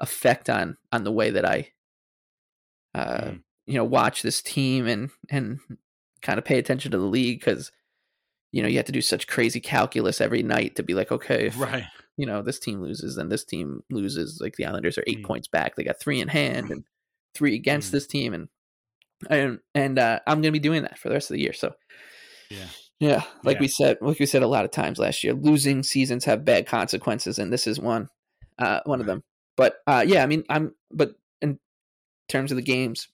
[0.00, 1.68] effect on on the way that I
[2.94, 3.32] uh
[3.66, 5.60] you know watch this team and and
[6.22, 7.70] kind of pay attention to the league because
[8.52, 11.46] you know you have to do such crazy calculus every night to be like okay
[11.46, 11.84] if, Right.
[12.20, 15.48] You know this team loses then this team loses like the Islanders are 8 points
[15.48, 16.84] back they got 3 in hand and
[17.34, 18.48] 3 against this team and
[19.28, 21.52] and and uh, I'm going to be doing that for the rest of the year
[21.52, 21.74] so
[22.50, 22.66] Yeah.
[22.98, 23.60] yeah, like Yeah.
[23.60, 26.66] we said, like we said a lot of times last year, losing seasons have bad
[26.66, 28.08] consequences, and this is one,
[28.58, 29.22] uh, one of them.
[29.56, 31.58] But uh, yeah, I mean, I'm, but in
[32.28, 33.08] terms of the games,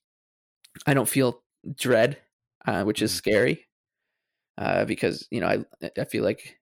[0.86, 1.42] I don't feel
[1.76, 2.18] dread,
[2.66, 3.66] uh, which is scary,
[4.58, 6.58] uh, because you know I I feel like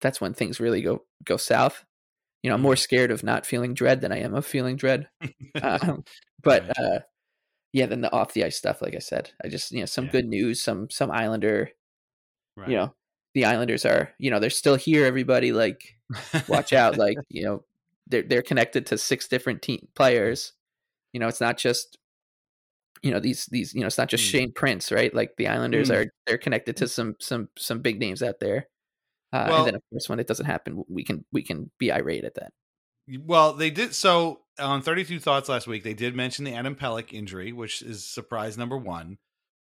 [0.00, 1.84] that's when things really go go south.
[2.42, 5.08] You know, I'm more scared of not feeling dread than I am of feeling dread.
[5.62, 6.04] um,
[6.42, 6.98] but uh,
[7.72, 10.06] yeah, then the off the ice stuff, like I said, I just you know some
[10.08, 11.70] good news, some some Islander
[12.56, 12.68] Right.
[12.68, 12.94] you know
[13.34, 15.96] the islanders are you know they're still here everybody like
[16.46, 17.64] watch out like you know
[18.06, 20.52] they're they're connected to six different team players
[21.12, 21.98] you know it's not just
[23.02, 25.90] you know these these you know it's not just shane prince right like the islanders
[25.90, 25.94] Mm.
[25.96, 28.68] are they're connected to some some some big names out there
[29.34, 31.90] Uh, Well- and then of course when it doesn't happen, we can we can be
[31.90, 32.52] irate at that.
[33.20, 35.82] Well, they did so on 32 Thoughts last week.
[35.82, 39.18] They did mention the Adam Pelech injury, which is surprise number one.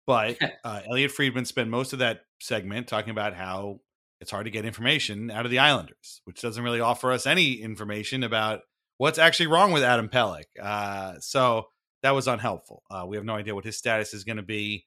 [0.06, 3.80] But uh, Elliotte Friedman spent most of that segment talking about how
[4.20, 7.54] it's hard to get information out of the Islanders, which doesn't really offer us any
[7.54, 8.60] information about
[8.98, 10.44] what's actually wrong with Adam Pelech.
[10.60, 11.68] Uh, so
[12.02, 12.82] that was unhelpful.
[12.90, 14.84] Uh, we have no idea what his status is going to be.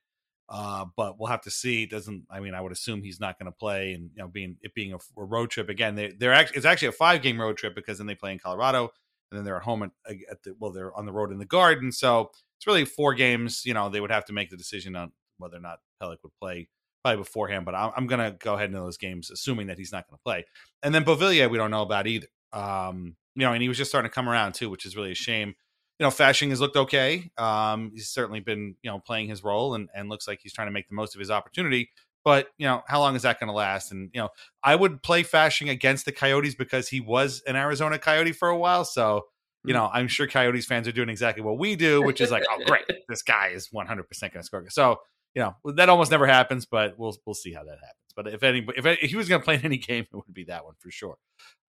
[0.54, 1.82] Uh, but we'll have to see.
[1.82, 4.28] It doesn't I mean I would assume he's not going to play, and you know,
[4.28, 7.24] being it being a, a road trip again, they, they're actually it's actually a five
[7.24, 8.90] game road trip because then they play in Colorado,
[9.32, 9.90] and then they're at home at,
[10.30, 13.64] at the well they're on the road in the Garden, so it's really four games.
[13.66, 16.36] You know, they would have to make the decision on whether or not Pelech would
[16.40, 16.70] play
[17.04, 17.66] probably beforehand.
[17.66, 20.20] But I'm, I'm going to go ahead into those games, assuming that he's not going
[20.20, 20.46] to play.
[20.84, 22.28] And then Beauvillier, we don't know about either.
[22.54, 25.12] Um, you know, and he was just starting to come around too, which is really
[25.12, 25.56] a shame
[26.04, 27.32] you know, Fasching has looked okay.
[27.38, 30.68] Um, he's certainly been, you know, playing his role and, and looks like he's trying
[30.68, 31.92] to make the most of his opportunity.
[32.26, 33.94] But, you know, how long is that going to last?
[33.94, 34.28] And, you know,
[34.62, 38.58] I would play Fasching against the Coyotes because he was an Arizona Coyote for a
[38.58, 38.84] while.
[38.84, 39.28] So,
[39.64, 42.44] you know, I'm sure Coyotes fans are doing exactly what we do, which is like,
[42.50, 44.66] oh, great, this guy is 100% going to score.
[44.72, 45.00] So,
[45.34, 48.14] you know, that almost never happens, but we'll we'll see how that happens.
[48.14, 50.34] But if any, if, if he was going to play in any game, it would
[50.34, 51.16] be that one for sure.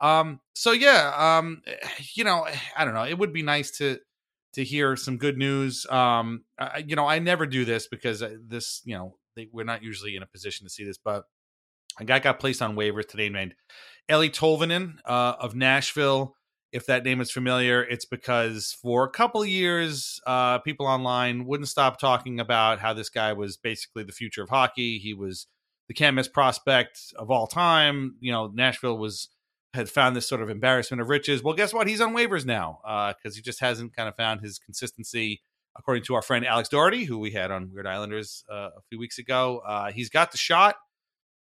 [0.00, 1.62] Um, so yeah, um,
[2.14, 3.04] you know, I don't know.
[3.04, 4.00] It would be nice to
[4.54, 5.86] to hear some good news.
[5.90, 9.64] Um, I, you know, I never do this because uh, this, you know, they, we're
[9.64, 11.24] not usually in a position to see this, but
[12.00, 13.54] a guy got placed on waivers today named
[14.10, 16.34] Eeli Tolvanen uh, of Nashville.
[16.72, 21.68] If that name is familiar, it's because for a couple years, uh, people online wouldn't
[21.68, 24.98] stop talking about how this guy was basically the future of hockey.
[24.98, 25.46] He was
[25.86, 28.16] the can't prospect of all time.
[28.20, 29.28] You know, Nashville was
[29.74, 31.42] had found this sort of embarrassment of riches.
[31.42, 31.88] Well, guess what?
[31.88, 35.42] He's on waivers now because uh, he just hasn't kind of found his consistency.
[35.76, 38.96] According to our friend Alex Doherty, who we had on Weird Islanders uh, a few
[38.96, 40.76] weeks ago, uh, he's got the shot.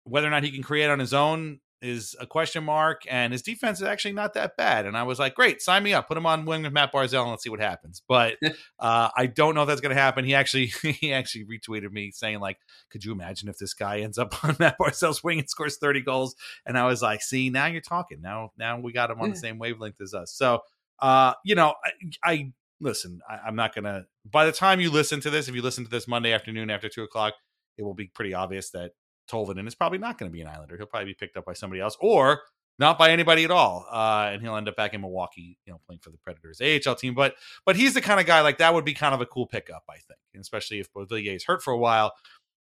[0.03, 3.41] Whether or not he can create on his own is a question mark, and his
[3.41, 4.85] defense is actually not that bad.
[4.85, 7.21] And I was like, great, sign me up, put him on wing with Matt Barzal,
[7.21, 8.01] and let's see what happens.
[8.07, 8.37] But
[8.79, 10.25] uh, I don't know if that's going to happen.
[10.25, 12.57] He actually he actually retweeted me saying like,
[12.89, 16.01] could you imagine if this guy ends up on Matt Barzal's wing and scores thirty
[16.01, 16.35] goals?
[16.65, 18.21] And I was like, see, now you're talking.
[18.21, 20.31] Now now we got him on the same wavelength as us.
[20.31, 20.61] So
[21.01, 23.21] uh, you know, I, I listen.
[23.29, 24.05] I, I'm not gonna.
[24.29, 26.89] By the time you listen to this, if you listen to this Monday afternoon after
[26.89, 27.33] two o'clock,
[27.77, 28.91] it will be pretty obvious that
[29.29, 30.77] Tolvanen is probably not going to be an Islander.
[30.77, 32.41] He'll probably be picked up by somebody else or
[32.79, 33.85] not by anybody at all.
[33.91, 36.95] Uh, and he'll end up back in Milwaukee, you know, playing for the Predators AHL
[36.95, 37.13] team.
[37.13, 39.45] But but he's the kind of guy like that would be kind of a cool
[39.45, 42.13] pickup, I think, and especially if Beauvillier is hurt for a while.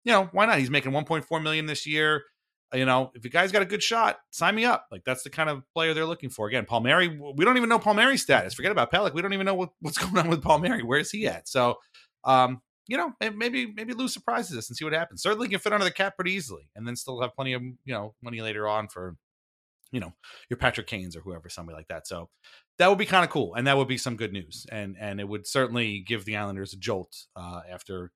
[0.06, 0.60] You know, why not?
[0.60, 2.24] He's making 1.4 million this year.
[2.74, 4.88] You know, if you guys got a good shot, sign me up.
[4.92, 6.48] Like that's the kind of player they're looking for.
[6.48, 8.54] Again, Palmieri, we don't even know Palmieri's status.
[8.54, 9.14] Forget about Pelech.
[9.14, 10.84] We don't even know what, what's going on with Palmieri.
[10.84, 11.48] Where's he at?
[11.48, 11.76] So,
[12.24, 15.24] um, you know, maybe maybe Lou surprises us and see what happens.
[15.24, 17.94] Certainly can fit under the cap pretty easily, and then still have plenty of you
[17.94, 19.16] know money later on for
[19.92, 20.14] you know
[20.50, 22.08] your Patrick Kanes or whoever, somebody like that.
[22.08, 22.30] So
[22.78, 25.20] that would be kind of cool, and that would be some good news, and and
[25.20, 28.12] it would certainly give the Islanders a jolt uh, after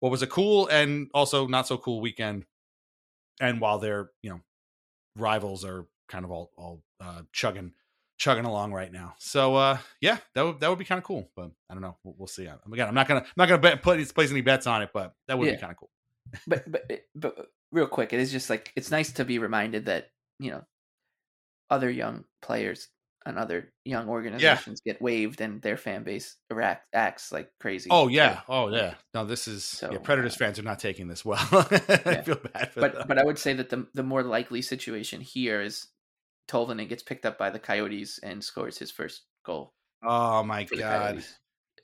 [0.00, 2.44] what was a cool and also not so cool weekend.
[3.40, 4.40] And while their you know
[5.16, 7.72] rivals are kind of all all uh, chugging
[8.16, 9.14] chugging along right now.
[9.18, 11.30] So uh, yeah, that would that would be kind of cool.
[11.36, 11.96] But I don't know.
[12.04, 12.44] We'll, we'll see.
[12.44, 15.14] Again, I'm not gonna I'm not gonna bet, put place any bets on it, but
[15.28, 15.54] that would Yeah.
[15.54, 15.90] be kind of cool.
[16.46, 17.42] but but eh, but uh,
[17.72, 20.64] real quick, it is just like it's nice to be reminded that you know
[21.70, 22.88] other young players
[23.26, 27.88] and other young organizations get waived and their fan base react, acts like crazy.
[27.90, 28.94] Oh yeah, oh yeah.
[29.14, 29.98] No, this is So, yeah.
[29.98, 31.38] Predators uh fans are not taking this well.
[31.52, 33.04] I feel bad for but them.
[33.08, 35.86] but I would say that the the more likely situation here is
[36.48, 39.74] Tolvanen gets picked up by the Coyotes and scores his first goal
[40.04, 41.22] oh my god.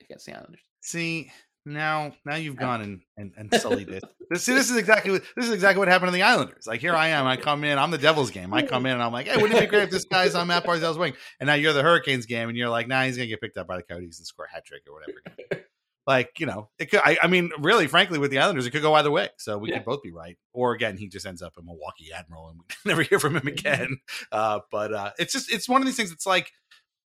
[0.02, 0.60] Against the Islanders.
[0.82, 1.30] See
[1.66, 4.02] now, now you've gone and, and, and sullied it.
[4.30, 6.66] This, see, this is exactly what this is exactly what happened to the Islanders.
[6.66, 8.54] Like here I am, I come in, I'm the Devils game.
[8.54, 10.46] I come in and I'm like, hey, wouldn't it be great if this guy's on
[10.46, 11.14] Matt Barzal's wing?
[11.38, 13.66] And now you're the Hurricanes game, and you're like, nah, he's gonna get picked up
[13.66, 15.64] by the Coyotes and score a hat trick or whatever.
[16.06, 17.00] Like you know, it could.
[17.04, 19.28] I, I mean, really, frankly, with the Islanders, it could go either way.
[19.36, 22.48] So we could both be right, or again, he just ends up a Milwaukee Admiral,
[22.48, 23.98] and we never hear from him again.
[24.32, 26.10] Uh, but uh, it's just it's one of these things.
[26.10, 26.52] It's like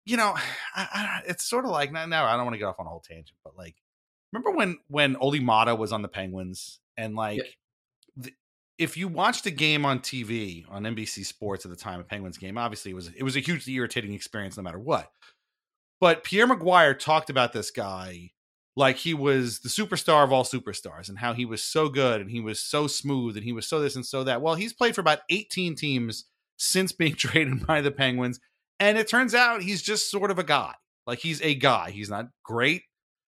[0.04, 0.34] you know,
[0.74, 2.06] I, I, it's sort of like now.
[2.06, 3.76] now I don't want to get off on a whole tangent, but like,
[4.32, 7.40] remember when when Olli Maatta was on the Penguins, and like,
[8.16, 8.32] the,
[8.78, 12.38] if you watched a game on TV on NBC Sports at the time, a Penguins
[12.38, 15.10] game, obviously it was it was a hugely irritating experience, no matter what.
[16.00, 18.32] But Pierre McGuire talked about this guy
[18.76, 22.30] like he was the superstar of all superstars and how he was so good and
[22.30, 24.42] he was so smooth and he was so this and so that.
[24.42, 26.24] Well, he's played for about 18 teams
[26.56, 28.40] since being traded by the Penguins.
[28.80, 30.74] And it turns out he's just sort of a guy.
[31.06, 31.90] Like he's a guy.
[31.90, 32.82] He's not great.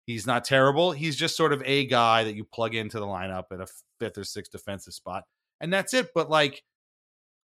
[0.06, 0.92] He's not terrible.
[0.92, 3.66] He's just sort of a guy that you plug into the lineup at a
[4.00, 5.24] fifth or sixth defensive spot.
[5.60, 6.08] And that's it.
[6.14, 6.62] But like,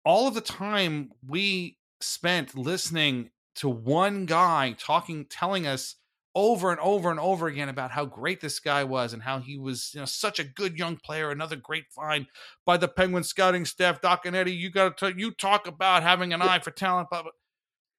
[0.06, 5.96] all of the time we spent listening to one guy talking, telling us
[6.34, 9.58] over and over and over again about how great this guy was and how he
[9.58, 12.28] was, you know, such a good young player, another great find
[12.66, 14.02] by the Penguin scouting staff.
[14.02, 17.26] Doc and Eddie, you got to you talk about having an eye for talent, but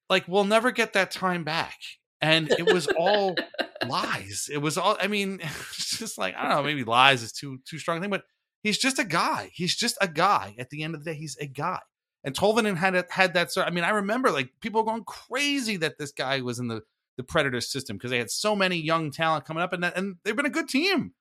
[0.08, 1.78] like we'll never get that time back.
[2.20, 3.34] And it was all
[3.86, 4.48] lies.
[4.50, 4.96] It was all.
[5.00, 6.62] I mean, it's just like I don't know.
[6.62, 8.24] Maybe lies is too too strong thing, but
[8.62, 9.50] he's just a guy.
[9.52, 10.54] He's just a guy.
[10.58, 11.80] At the end of the day, he's a guy.
[12.24, 13.50] And Tolvanen had had that.
[13.56, 16.82] I mean, I remember like people going crazy that this guy was in the
[17.16, 20.16] the Predators system because they had so many young talent coming up, and that, and
[20.24, 21.12] they've been a good team.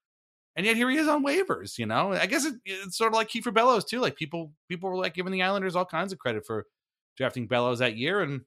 [0.56, 1.78] And yet here he is on waivers.
[1.78, 4.00] You know, I guess it, it's sort of like Kiefer Bellows too.
[4.00, 6.66] Like people people were like giving the Islanders all kinds of credit for
[7.18, 8.42] drafting Bellows that year, and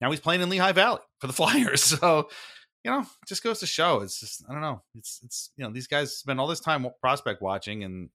[0.00, 1.82] now he's playing in Lehigh Valley for the Flyers.
[1.82, 2.28] So
[2.84, 4.00] you know, just goes to show.
[4.00, 4.82] It's just I don't know.
[4.96, 8.10] It's it's you know these guys spend all this time prospect watching, and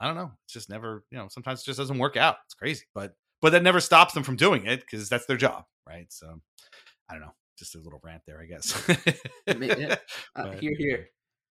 [0.00, 0.32] I don't know.
[0.44, 1.28] It's just never you know.
[1.28, 2.36] Sometimes it just doesn't work out.
[2.46, 5.64] It's crazy, but but that never stops them from doing it because that's their job,
[5.88, 6.06] right?
[6.10, 6.40] So
[7.08, 7.34] I don't know.
[7.58, 8.88] Just a little rant there, I guess.
[9.46, 9.96] yeah.
[10.36, 11.08] uh, here, here.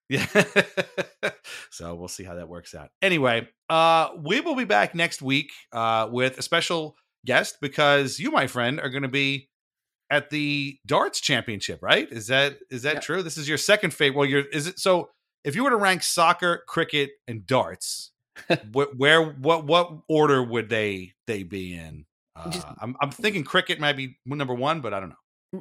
[0.09, 0.25] Yeah.
[1.71, 2.89] so we'll see how that works out.
[3.01, 6.95] Anyway, uh, we will be back next week uh, with a special
[7.25, 9.49] guest because you, my friend, are going to be
[10.09, 12.07] at the darts championship, right?
[12.11, 12.99] Is that is that yeah.
[12.99, 13.23] true?
[13.23, 14.17] This is your second favorite.
[14.17, 15.09] Well, you're is it so?
[15.43, 18.11] If you were to rank soccer, cricket, and darts,
[18.47, 22.05] wh- where what what order would they they be in?
[22.35, 25.15] Uh, just, I'm I'm thinking cricket might be number one, but I don't know.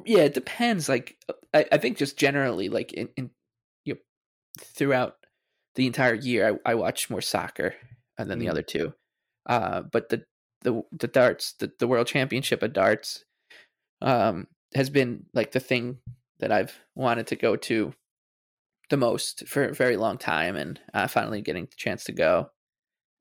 [0.05, 0.89] Yeah, it depends.
[0.89, 1.17] Like
[1.53, 3.29] I, I think just generally, like in, in
[3.83, 3.99] you know,
[4.59, 5.15] throughout
[5.75, 7.75] the entire year, I, I watch more soccer
[8.17, 8.39] than mm.
[8.39, 8.93] the other two.
[9.45, 10.23] Uh, but the
[10.61, 13.23] the the darts, the, the world championship of darts,
[14.01, 15.99] um, has been like the thing
[16.39, 17.93] that I've wanted to go to
[18.89, 22.51] the most for a very long time, and uh, finally getting the chance to go.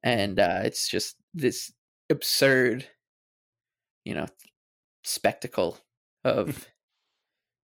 [0.02, 1.72] And uh, it's just this
[2.10, 2.86] absurd,
[4.04, 4.26] you know,
[5.02, 5.78] spectacle
[6.24, 6.68] of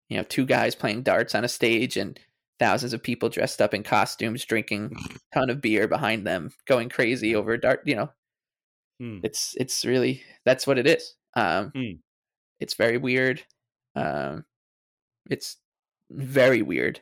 [0.08, 2.18] you know two guys playing darts on a stage and
[2.58, 6.88] thousands of people dressed up in costumes drinking a ton of beer behind them going
[6.88, 8.10] crazy over dart you know
[8.98, 9.18] hmm.
[9.22, 11.92] it's it's really that's what it is um hmm.
[12.60, 13.42] It's very weird.
[13.96, 14.44] Um,
[15.28, 15.56] it's
[16.10, 17.00] very weird.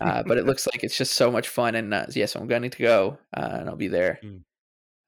[0.00, 1.74] uh, but it looks like it's just so much fun.
[1.74, 4.42] And uh, yeah, so I'm going to go, uh, and I'll be there mm.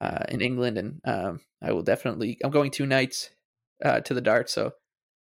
[0.00, 2.36] uh, in England, and um, I will definitely.
[2.42, 3.30] I'm going two nights
[3.84, 4.72] uh, to the dart, so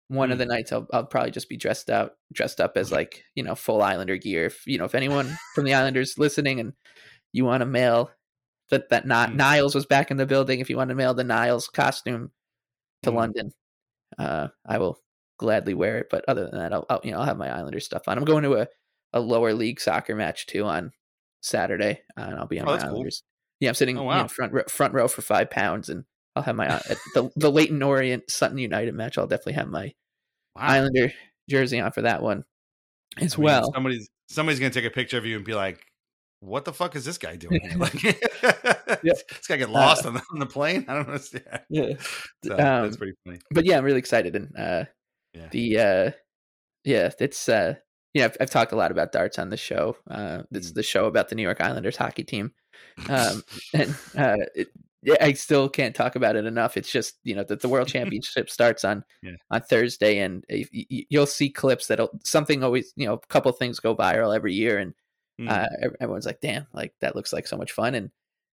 [0.07, 0.33] one mm.
[0.33, 3.43] of the nights I'll I'll probably just be dressed out, dressed up as like you
[3.43, 4.45] know full Islander gear.
[4.45, 6.73] If you know if anyone from the Islanders listening and
[7.33, 8.11] you want to mail
[8.69, 9.35] that that not mm.
[9.35, 12.31] Niles was back in the building, if you want to mail the Niles costume
[13.03, 13.15] to mm.
[13.15, 13.51] London,
[14.17, 14.99] uh, I will
[15.37, 16.07] gladly wear it.
[16.09, 18.17] But other than that, I'll, I'll, you know I'll have my islander stuff on.
[18.17, 18.67] I'm going to a,
[19.13, 20.91] a lower league soccer match too on
[21.41, 23.23] Saturday, uh, and I'll be on oh, my Islanders.
[23.23, 23.33] Cool.
[23.59, 24.17] Yeah, I'm sitting oh, wow.
[24.17, 26.03] you know, front row, front row for five pounds, and
[26.37, 26.79] I'll have my uh,
[27.13, 29.17] the the Leyton Orient Sutton United match.
[29.17, 29.93] I'll definitely have my
[30.55, 30.61] wow.
[30.61, 31.13] Islander
[31.49, 32.43] jersey on for that one
[33.17, 33.71] as I mean, well.
[33.73, 35.79] Somebody's somebody's gonna take a picture of you and be like,
[36.39, 38.13] "What the fuck is this guy doing?" like, yeah.
[39.03, 40.85] this guy get lost uh, on, the, on the plane.
[40.87, 41.61] I don't understand.
[41.69, 41.93] Yeah,
[42.43, 43.39] so, um, that's pretty funny.
[43.51, 44.85] But yeah, I'm really excited, and uh,
[45.33, 45.47] yeah.
[45.51, 46.11] the uh,
[46.83, 47.75] yeah, it's uh,
[48.13, 49.97] you know, I've, I've, talked a lot about darts on the show.
[50.09, 50.75] Uh, it's mm.
[50.75, 52.53] the show about the New York Islanders hockey team,
[53.09, 54.69] um, and uh, it,
[55.21, 56.75] I still can't talk about it enough.
[56.75, 59.35] It's just you know that the World Championship starts on yeah.
[59.51, 63.95] on Thursday, and you'll see clips that something always you know a couple things go
[63.95, 64.93] viral every year, and
[65.39, 65.49] mm.
[65.49, 65.67] uh,
[66.01, 68.11] everyone's like, "Damn, like that looks like so much fun." And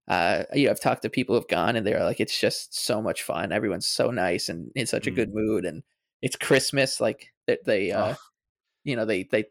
[0.09, 3.01] uh, you know, I've talked to people who've gone and they're like, it's just so
[3.01, 3.53] much fun.
[3.53, 5.09] Everyone's so nice and in such mm.
[5.09, 5.65] a good mood.
[5.65, 5.83] And
[6.21, 7.01] it's Christmas.
[7.01, 8.17] Like they, they uh, oh.
[8.85, 9.45] you know, they, they,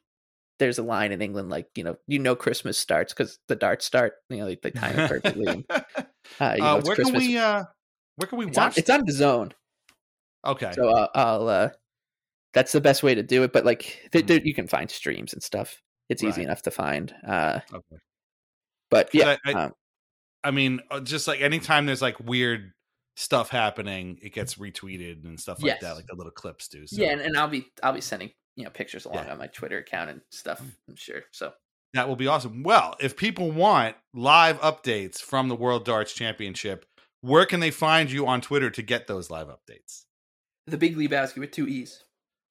[0.60, 3.86] there's a line in England, like, you know, you know, Christmas starts because the darts
[3.86, 5.48] start, you know, they, they time it perfectly.
[5.48, 5.66] and,
[6.40, 7.22] uh, you know, uh, where Christmas.
[7.22, 7.64] can we, uh,
[8.16, 8.78] where can we it's watch?
[8.78, 9.52] On, it's on the zone.
[10.46, 10.72] Okay.
[10.74, 11.70] So uh, I'll, uh,
[12.54, 13.54] that's the best way to do it.
[13.54, 14.46] But like, mm.
[14.46, 15.82] you can find streams and stuff.
[16.10, 16.30] It's right.
[16.30, 17.14] easy enough to find.
[17.26, 17.98] Uh, okay.
[18.90, 19.72] But yeah, I, I, um,
[20.44, 22.74] I mean, uh, just like anytime there's like weird
[23.16, 25.82] stuff happening, it gets retweeted and stuff like yes.
[25.82, 26.86] that, like the little clips do.
[26.88, 27.02] So.
[27.02, 29.32] Yeah, and, and, I'll be I'll be sending you know pictures along yeah.
[29.32, 30.62] on my Twitter account and stuff.
[30.62, 30.72] Mm.
[30.90, 31.22] I'm sure.
[31.32, 31.54] So
[31.94, 32.64] that will be awesome.
[32.64, 36.86] Well, if people want live updates from the World Darts Championship,
[37.22, 40.04] where can they find you on Twitter to get those live updates?
[40.68, 42.04] The Big Lebowski with two E's.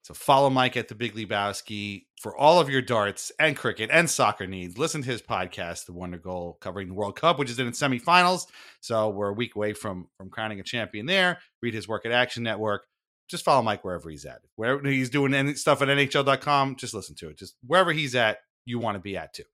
[0.03, 4.09] So follow Mike at the Big Lebowski for all of your darts and cricket and
[4.09, 4.79] soccer needs.
[4.79, 7.81] Listen to his podcast, The Wonder Goal, covering the World Cup, which is in its
[7.81, 8.47] semifinals.
[8.81, 11.39] So we're a week away from from crowning a champion there.
[11.63, 12.87] Read his work at Action Network.
[13.29, 14.41] Just follow Mike wherever he's at.
[14.57, 17.39] Wherever he's doing any stuff at NHL.com, just listen to it.
[17.39, 19.45] Just wherever he's at, you want to be at too.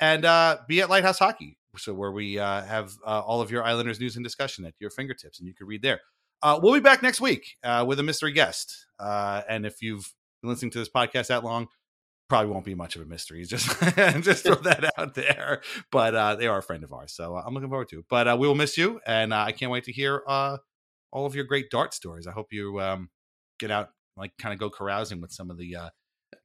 [0.00, 3.64] And uh, be at Lighthouse Hockey, so where we uh, have uh, all of your
[3.64, 6.00] Islanders news and discussion at your fingertips, and you can read there.
[6.42, 8.86] Uh, we'll be back next week uh, with a mystery guest.
[8.98, 10.12] Uh, and if you've
[10.42, 11.68] been listening to this podcast that long,
[12.28, 13.44] probably won't be much of a mystery.
[13.46, 13.66] Just
[14.22, 15.62] just throw that out there.
[15.90, 18.06] But they are a friend of ours, so I'm looking forward to it.
[18.10, 21.70] But we will miss you, and I can't wait to hear all of your great
[21.70, 22.26] dart stories.
[22.26, 23.10] I hope you um,
[23.58, 25.76] get out, like, kind of go carousing with some of the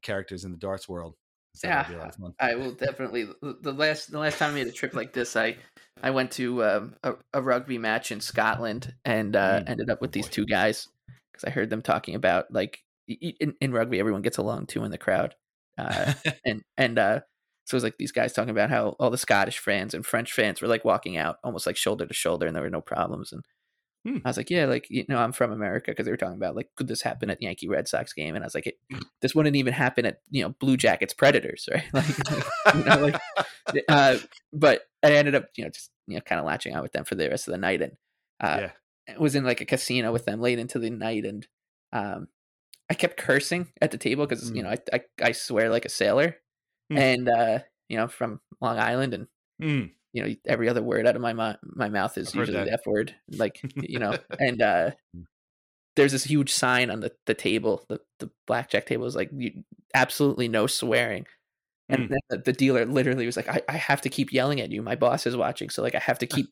[0.01, 1.15] characters in the darts world.
[1.55, 2.29] So that'll be a lot Yeah.
[2.39, 3.27] I will definitely.
[3.41, 5.57] The last the last time I made a trip like this, I
[6.01, 9.69] I went to um, a, a rugby match in Scotland and uh, Mm.
[9.69, 10.87] ended up with Oh, these two guys
[11.31, 14.91] because I heard them talking about like in, in rugby everyone gets along too in
[14.91, 15.35] the crowd,
[15.77, 16.13] uh,
[16.45, 17.19] and and uh,
[17.65, 20.31] so it was like these guys talking about how all the Scottish fans and French
[20.33, 23.31] fans were like walking out almost like shoulder to shoulder and there were no problems
[23.33, 23.43] and.
[24.07, 24.17] Hmm.
[24.23, 26.55] I was like, yeah, like you know, I'm from America because they were talking about
[26.55, 28.33] like, could this happen at Yankee Red Sox game?
[28.35, 28.75] And I was like, it,
[29.21, 31.83] this wouldn't even happen at you know Blue Jackets Predators, right?
[31.93, 32.29] Like,
[32.65, 33.21] like, you know, like
[33.89, 34.17] uh,
[34.53, 37.03] but I ended up, you know, just you know, kind of latching out with them
[37.05, 37.93] for the rest of the night, and
[38.39, 38.67] uh,
[39.07, 39.17] yeah.
[39.17, 41.45] was in like a casino with them late into the night, and
[41.91, 42.27] um,
[42.89, 44.63] I kept cursing at the table because you Mm.
[44.63, 46.37] know I, I I swear like a sailor,
[46.91, 46.97] Mm.
[46.97, 49.27] and uh, you know from Long Island, and
[49.61, 49.91] Mm.
[50.14, 52.74] You know every other word out of my mu- my mouth is I've usually the
[52.74, 54.91] F word, like you know, and uh,
[55.95, 59.64] there's this huge sign on the the table, the the blackjack table is like you,
[59.93, 61.26] absolutely no swearing.
[61.91, 62.10] And Mm.
[62.10, 64.84] then the, the dealer literally was like, I, I have to keep yelling at you.
[64.84, 65.72] My boss is watching.
[65.72, 66.47] So like I have to keep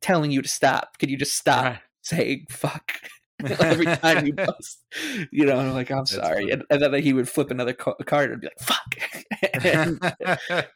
[0.00, 0.98] telling you to stop.
[0.98, 1.78] Could you just stop Right.
[2.02, 2.92] saying fuck
[3.60, 4.84] every time you bust?
[5.30, 6.50] You know, I'm like, I'm That's sorry.
[6.50, 8.94] And, and then he would flip another ca- card and be like, fuck.
[9.64, 10.14] and,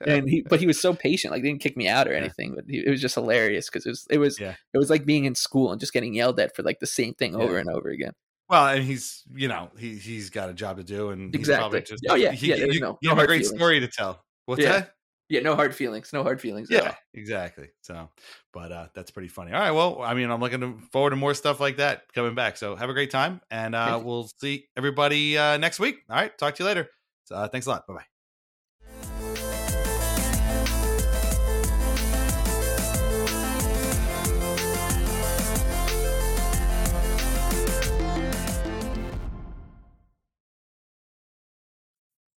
[0.06, 2.54] and he, but he was so patient, like he didn't kick me out or anything.
[2.54, 4.54] But he, it was just hilarious because it was, it was, Yeah.
[4.72, 7.14] it was like being in school and just getting yelled at for like the same
[7.14, 7.60] thing over Yeah.
[7.60, 8.12] and over again.
[8.48, 11.78] Well, and he's you know he he's got a job to do, and he's probably
[11.78, 12.08] Exactly.
[12.08, 13.58] just Oh, yeah, he, yeah, you, no- you no have a great feelings.
[13.58, 14.22] story to tell.
[14.44, 14.72] What's Yeah.
[14.80, 14.90] that?
[15.32, 16.68] Yeah, no hard feelings, no hard feelings.
[16.70, 17.70] Yeah, exactly.
[17.80, 18.10] So,
[18.52, 19.50] but uh, that's pretty funny.
[19.54, 22.58] All right, well, I mean, I'm looking forward to more stuff like that coming back.
[22.58, 26.02] So have a great time, and uh, we'll see everybody uh, next week.
[26.10, 26.90] All right, talk to you later.
[27.24, 27.86] So, uh, thanks a lot.
[27.86, 28.11] Bye bye.